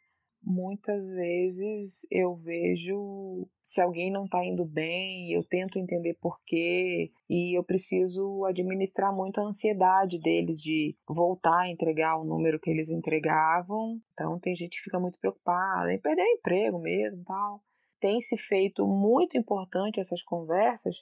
[0.45, 7.11] muitas vezes eu vejo se alguém não está indo bem, eu tento entender por quê
[7.29, 12.69] e eu preciso administrar muito a ansiedade deles de voltar a entregar o número que
[12.69, 13.99] eles entregavam.
[14.13, 17.61] Então tem gente que fica muito preocupada em perder o emprego mesmo, tal.
[17.99, 20.95] Tem se feito muito importante essas conversas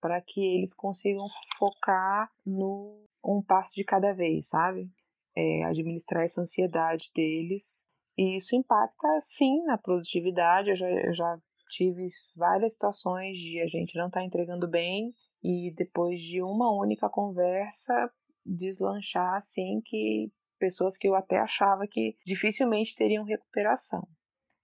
[0.00, 1.26] para que eles consigam
[1.58, 4.88] focar no um passo de cada vez, sabe?
[5.36, 7.82] É, administrar essa ansiedade deles
[8.18, 9.06] e isso impacta,
[9.36, 10.70] sim, na produtividade.
[10.70, 11.38] Eu já, eu já
[11.70, 16.76] tive várias situações de a gente não estar tá entregando bem e depois de uma
[16.76, 18.10] única conversa
[18.44, 24.08] deslanchar assim que pessoas que eu até achava que dificilmente teriam recuperação.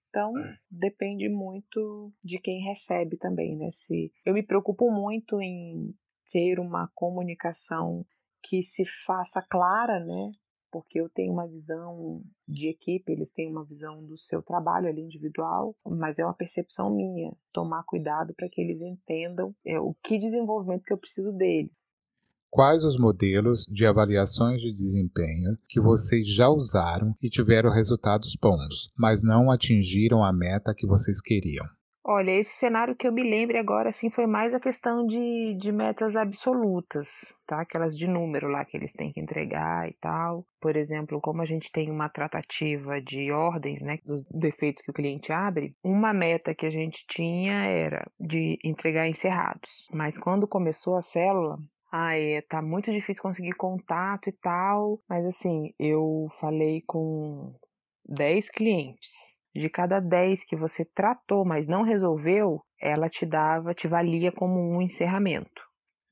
[0.09, 0.57] Então, é.
[0.69, 3.69] depende muito de quem recebe também, né?
[3.71, 5.93] Se eu me preocupo muito em
[6.29, 8.05] ter uma comunicação
[8.43, 10.31] que se faça clara, né,
[10.75, 14.99] porque eu tenho uma visão de equipe, eles têm uma visão do seu trabalho ali
[14.99, 20.19] individual, mas é uma percepção minha, tomar cuidado para que eles entendam é, o que
[20.19, 21.71] desenvolvimento que eu preciso deles.
[22.49, 28.91] Quais os modelos de avaliações de desempenho que vocês já usaram e tiveram resultados bons,
[28.99, 31.65] mas não atingiram a meta que vocês queriam?
[32.07, 35.71] Olha, esse cenário que eu me lembre agora, assim, foi mais a questão de, de
[35.71, 37.61] metas absolutas, tá?
[37.61, 40.45] Aquelas de número lá que eles têm que entregar e tal.
[40.61, 44.93] Por exemplo, como a gente tem uma tratativa de ordens, né, dos defeitos que o
[44.93, 49.87] cliente abre, uma meta que a gente tinha era de entregar encerrados.
[49.91, 51.57] Mas quando começou a célula,
[51.91, 57.55] ah, é, tá muito difícil conseguir contato e tal, mas assim, eu falei com
[58.07, 63.87] 10 clientes de cada 10 que você tratou, mas não resolveu, ela te dava, te
[63.87, 65.63] valia como um encerramento.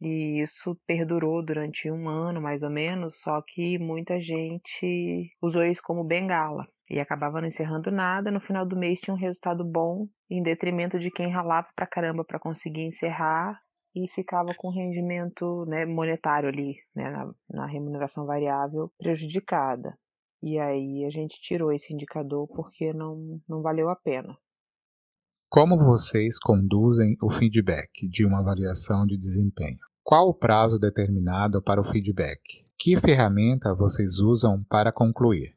[0.02, 5.82] E isso perdurou durante um ano, mais ou menos, só que muita gente usou isso
[5.84, 8.32] como bengala e acabava não encerrando nada.
[8.32, 12.24] No final do mês tinha um resultado bom, em detrimento de quem ralava pra caramba
[12.24, 13.60] para conseguir encerrar
[13.96, 19.98] e ficava com rendimento né, monetário ali, né, na, na remuneração variável prejudicada.
[20.46, 24.38] E aí a gente tirou esse indicador porque não, não valeu a pena.
[25.50, 29.80] Como vocês conduzem o feedback de uma avaliação de desempenho?
[30.04, 32.42] Qual o prazo determinado para o feedback?
[32.78, 35.56] Que ferramenta vocês usam para concluir?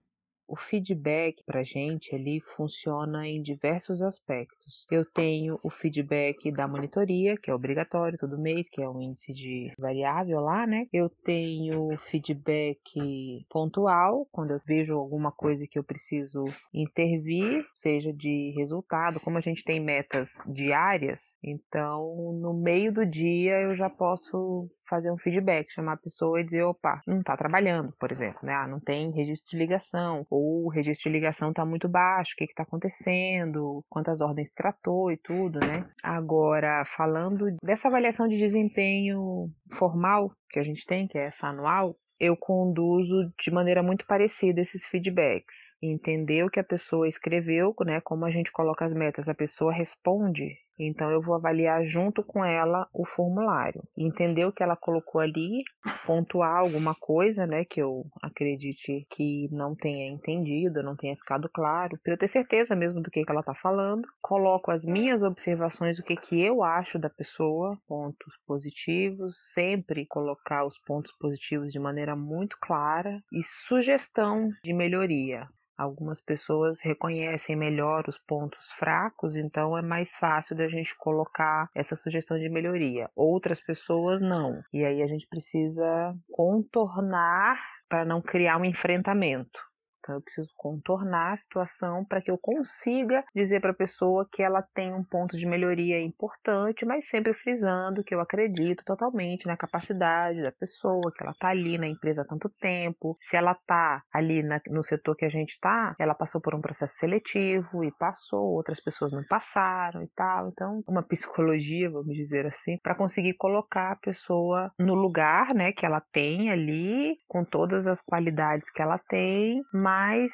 [0.49, 4.87] O feedback para gente ali funciona em diversos aspectos.
[4.91, 9.35] Eu tenho o feedback da monitoria, que é obrigatório todo mês, que é um índice
[9.35, 10.87] de variável lá, né?
[10.93, 18.53] Eu tenho feedback pontual, quando eu vejo alguma coisa que eu preciso intervir, seja de
[18.57, 24.69] resultado, como a gente tem metas diárias, então no meio do dia eu já posso
[24.89, 28.55] fazer um feedback, chamar a pessoa e dizer, opa, não está trabalhando, por exemplo, né?
[28.55, 32.37] Ah, não tem registro de ligação, ou o registro de ligação está muito baixo, o
[32.37, 35.87] que está acontecendo, quantas ordens tratou e tudo, né?
[36.03, 41.97] Agora, falando dessa avaliação de desempenho formal que a gente tem, que é essa anual,
[42.19, 45.75] eu conduzo de maneira muito parecida esses feedbacks.
[45.83, 48.01] Entender o que a pessoa escreveu, né?
[48.01, 52.45] Como a gente coloca as metas, a pessoa responde então eu vou avaliar junto com
[52.45, 55.63] ela o formulário, entender o que ela colocou ali,
[56.07, 61.99] pontuar alguma coisa, né, que eu acredite que não tenha entendido, não tenha ficado claro,
[62.03, 64.07] para eu ter certeza mesmo do que, que ela está falando.
[64.21, 70.65] Coloco as minhas observações, o que que eu acho da pessoa, pontos positivos, sempre colocar
[70.65, 75.49] os pontos positivos de maneira muito clara e sugestão de melhoria.
[75.77, 81.95] Algumas pessoas reconhecem melhor os pontos fracos, então é mais fácil da gente colocar essa
[81.95, 83.11] sugestão de melhoria.
[83.15, 84.63] Outras pessoas não.
[84.73, 87.59] E aí a gente precisa contornar
[87.89, 89.66] para não criar um enfrentamento.
[90.07, 94.41] Então eu preciso contornar a situação para que eu consiga dizer para a pessoa que
[94.41, 99.57] ela tem um ponto de melhoria importante, mas sempre frisando que eu acredito totalmente na
[99.57, 103.19] capacidade da pessoa, que ela está ali na empresa há tanto tempo.
[103.21, 106.61] Se ela está ali na, no setor que a gente está, ela passou por um
[106.61, 110.51] processo seletivo e passou, outras pessoas não passaram e tal.
[110.51, 115.85] Então, uma psicologia, vamos dizer assim, para conseguir colocar a pessoa no lugar, né, que
[115.85, 120.33] ela tem ali, com todas as qualidades que ela tem, mas mais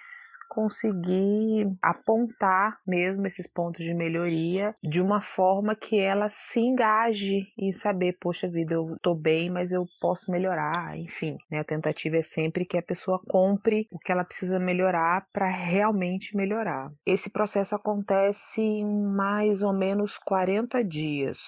[0.49, 7.73] conseguir apontar mesmo esses pontos de melhoria de uma forma que ela se engaje e
[7.73, 11.61] saber, poxa vida, eu tô bem, mas eu posso melhorar, enfim, né?
[11.61, 16.37] A tentativa é sempre que a pessoa compre o que ela precisa melhorar para realmente
[16.37, 16.93] melhorar.
[17.07, 21.39] Esse processo acontece em mais ou menos 40 dias.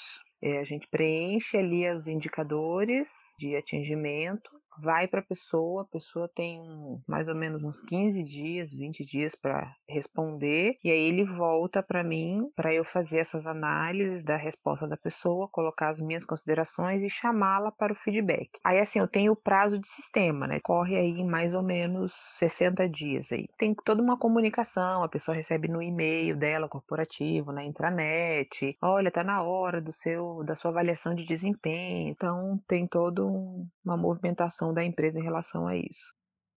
[0.42, 3.08] É, a gente preenche ali os indicadores
[3.38, 4.50] de atingimento
[4.80, 6.60] vai para a pessoa, a pessoa tem
[7.06, 12.02] mais ou menos uns 15 dias, 20 dias para responder, e aí ele volta para
[12.02, 17.10] mim para eu fazer essas análises da resposta da pessoa, colocar as minhas considerações e
[17.10, 18.50] chamá-la para o feedback.
[18.64, 20.60] Aí assim, eu tenho o prazo de sistema, né?
[20.60, 23.46] Corre aí mais ou menos 60 dias aí.
[23.58, 29.22] Tem toda uma comunicação, a pessoa recebe no e-mail dela corporativo, na intranet, olha, tá
[29.22, 32.10] na hora do seu da sua avaliação de desempenho.
[32.10, 36.14] Então tem toda um, uma movimentação da empresa em relação a isso.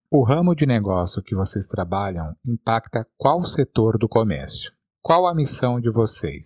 [0.09, 4.71] O ramo de negócio que vocês trabalham impacta qual setor do comércio?
[5.01, 6.45] Qual a missão de vocês?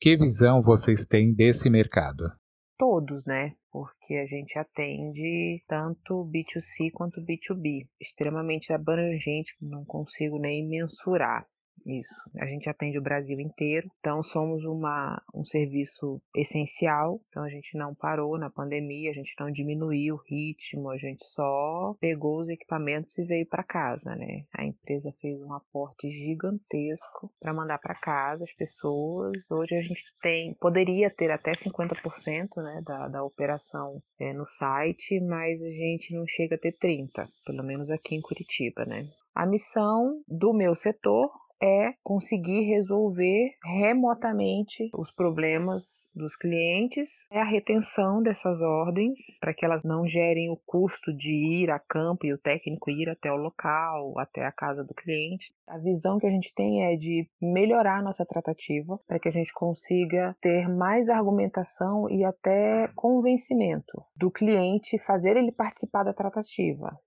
[0.00, 2.30] Que visão vocês têm desse mercado?
[2.78, 3.54] Todos, né?
[3.72, 11.46] Porque a gente atende tanto B2C quanto B2B, extremamente abrangente, não consigo nem mensurar.
[11.86, 12.14] Isso.
[12.38, 17.20] A gente atende o Brasil inteiro, então somos uma, um serviço essencial.
[17.28, 21.24] Então a gente não parou na pandemia, a gente não diminuiu o ritmo, a gente
[21.34, 24.44] só pegou os equipamentos e veio para casa, né?
[24.52, 29.50] A empresa fez um aporte gigantesco para mandar para casa as pessoas.
[29.50, 35.20] Hoje a gente tem, poderia ter até 50% né, da, da operação é, no site,
[35.20, 39.08] mas a gente não chega a ter 30%, pelo menos aqui em Curitiba, né?
[39.34, 41.30] A missão do meu setor
[41.62, 49.64] é conseguir resolver remotamente os problemas dos clientes, é a retenção dessas ordens para que
[49.64, 53.36] elas não gerem o custo de ir a campo e o técnico ir até o
[53.36, 55.52] local, até a casa do cliente.
[55.66, 59.32] A visão que a gente tem é de melhorar a nossa tratativa para que a
[59.32, 66.98] gente consiga ter mais argumentação e até convencimento do cliente, fazer ele participar da tratativa.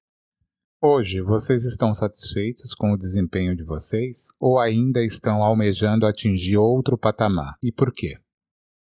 [0.86, 6.98] Hoje, vocês estão satisfeitos com o desempenho de vocês ou ainda estão almejando atingir outro
[6.98, 7.56] patamar?
[7.64, 8.18] E por quê?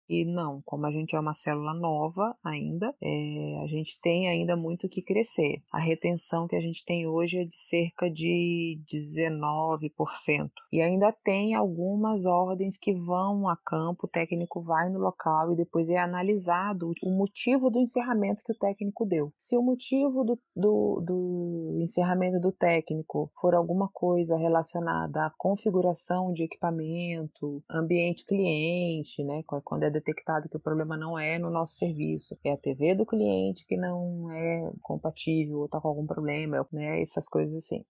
[0.09, 4.55] E não, como a gente é uma célula nova ainda, é, a gente tem ainda
[4.55, 5.61] muito que crescer.
[5.71, 10.49] A retenção que a gente tem hoje é de cerca de 19%.
[10.73, 15.55] E ainda tem algumas ordens que vão a campo, o técnico vai no local e
[15.55, 19.31] depois é analisado o motivo do encerramento que o técnico deu.
[19.39, 26.33] Se o motivo do, do, do encerramento do técnico for alguma coisa relacionada à configuração
[26.33, 31.73] de equipamento, ambiente cliente, né, quando é detectado que o problema não é no nosso
[31.73, 36.65] serviço, é a TV do cliente que não é compatível ou está com algum problema,
[36.71, 37.01] né?
[37.01, 37.83] Essas coisas assim.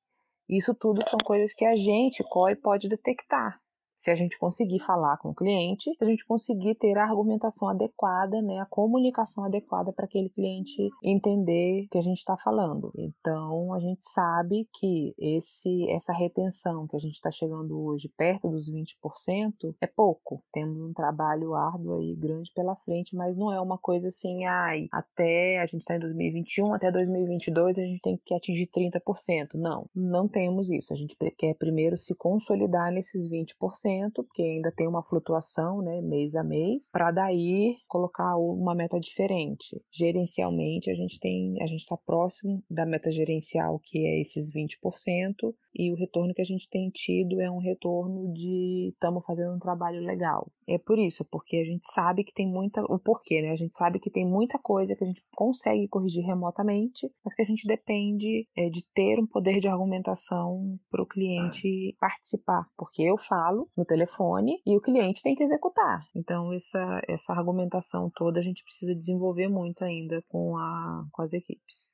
[0.47, 3.59] Isso tudo são coisas que a gente, COI, pode detectar
[3.99, 7.67] se a gente conseguir falar com o cliente, se a gente conseguir ter a argumentação
[7.67, 12.91] adequada, né, a comunicação adequada para aquele cliente entender o que a gente está falando.
[12.97, 18.49] Então, a gente sabe que esse, essa retenção que a gente está chegando hoje perto
[18.49, 20.41] dos 20% é pouco.
[20.53, 24.87] Temos um trabalho árduo aí grande pela frente, mas não é uma coisa assim, ai,
[24.91, 29.55] até a gente está em 2021, até 2022 a gente tem que atingir 30%.
[29.55, 30.93] Não, não temos isso.
[30.93, 33.88] A gente quer primeiro se consolidar nesses 20%
[34.23, 39.81] porque ainda tem uma flutuação, né, mês a mês, para daí colocar uma meta diferente.
[39.91, 45.53] Gerencialmente, a gente tem, a gente está próximo da meta gerencial, que é esses 20%,
[45.75, 49.59] e o retorno que a gente tem tido é um retorno de estamos fazendo um
[49.59, 50.51] trabalho legal.
[50.69, 53.49] É por isso, porque a gente sabe que tem muita, o porquê, né?
[53.51, 57.41] A gente sabe que tem muita coisa que a gente consegue corrigir remotamente, mas que
[57.41, 63.01] a gente depende é, de ter um poder de argumentação para o cliente participar, porque
[63.01, 66.05] eu falo, no telefone e o cliente tem que executar.
[66.15, 71.33] Então, essa, essa argumentação toda a gente precisa desenvolver muito ainda com, a, com as
[71.33, 71.89] equipes.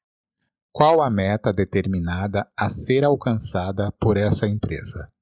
[0.73, 5.14] Qual a meta determinada a ser alcançada por essa empresa?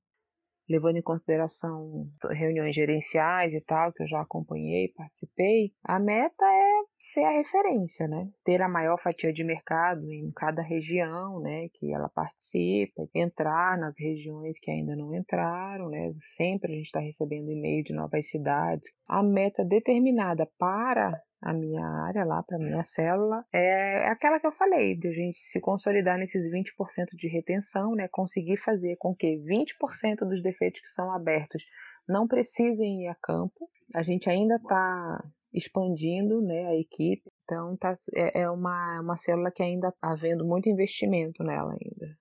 [0.73, 6.62] Levando em consideração reuniões gerenciais e tal, que eu já acompanhei, participei, a meta é
[7.11, 8.29] ser a referência, né?
[8.45, 13.95] Ter a maior fatia de mercado em cada região, né, que ela participa, entrar nas
[13.97, 16.13] regiões que ainda não entraram, né?
[16.35, 18.89] Sempre a gente está recebendo e-mail de novas cidades.
[19.07, 24.53] A meta determinada para a minha área lá, para minha célula, é aquela que eu
[24.53, 28.07] falei, de a gente se consolidar nesses 20% de retenção, né?
[28.09, 31.63] Conseguir fazer com que 20% dos defeitos que são abertos
[32.07, 33.69] não precisem ir a campo.
[33.93, 35.21] A gente ainda está
[35.53, 40.45] expandindo né, a equipe, então tá, é, é uma, uma célula que ainda está havendo
[40.45, 42.17] muito investimento nela ainda.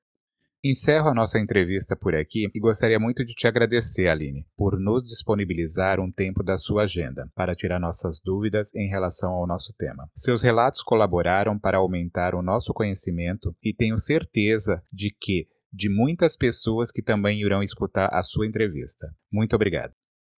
[0.65, 5.03] Encerro a nossa entrevista por aqui e gostaria muito de te agradecer, Aline, por nos
[5.03, 10.09] disponibilizar um tempo da sua agenda para tirar nossas dúvidas em relação ao nosso tema.
[10.15, 16.37] Seus relatos colaboraram para aumentar o nosso conhecimento e tenho certeza de que de muitas
[16.37, 19.09] pessoas que também irão escutar a sua entrevista.
[19.33, 19.93] Muito obrigado.